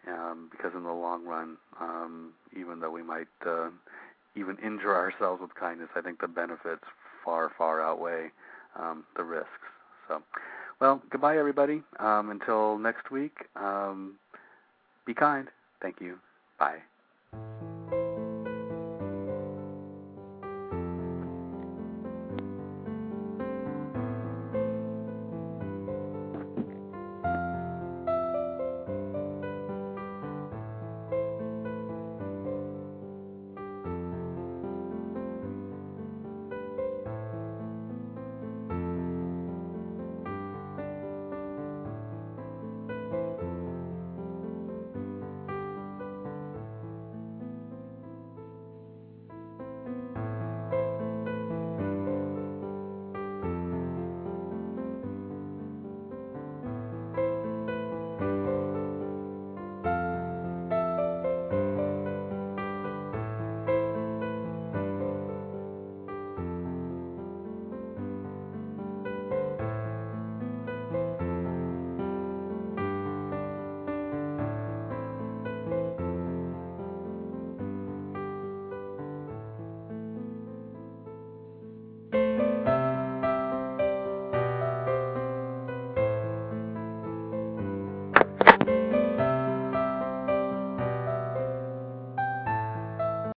[0.06, 3.68] um, because in the long run, um, even though we might uh,
[4.36, 6.84] even injure ourselves with kindness, I think the benefits
[7.24, 8.30] far, far outweigh
[8.78, 9.48] um, the risks.
[10.08, 10.22] So,
[10.80, 11.82] well, goodbye, everybody.
[11.98, 14.14] Um, until next week, um,
[15.06, 15.48] be kind.
[15.80, 16.18] Thank you.
[16.58, 16.78] Bye.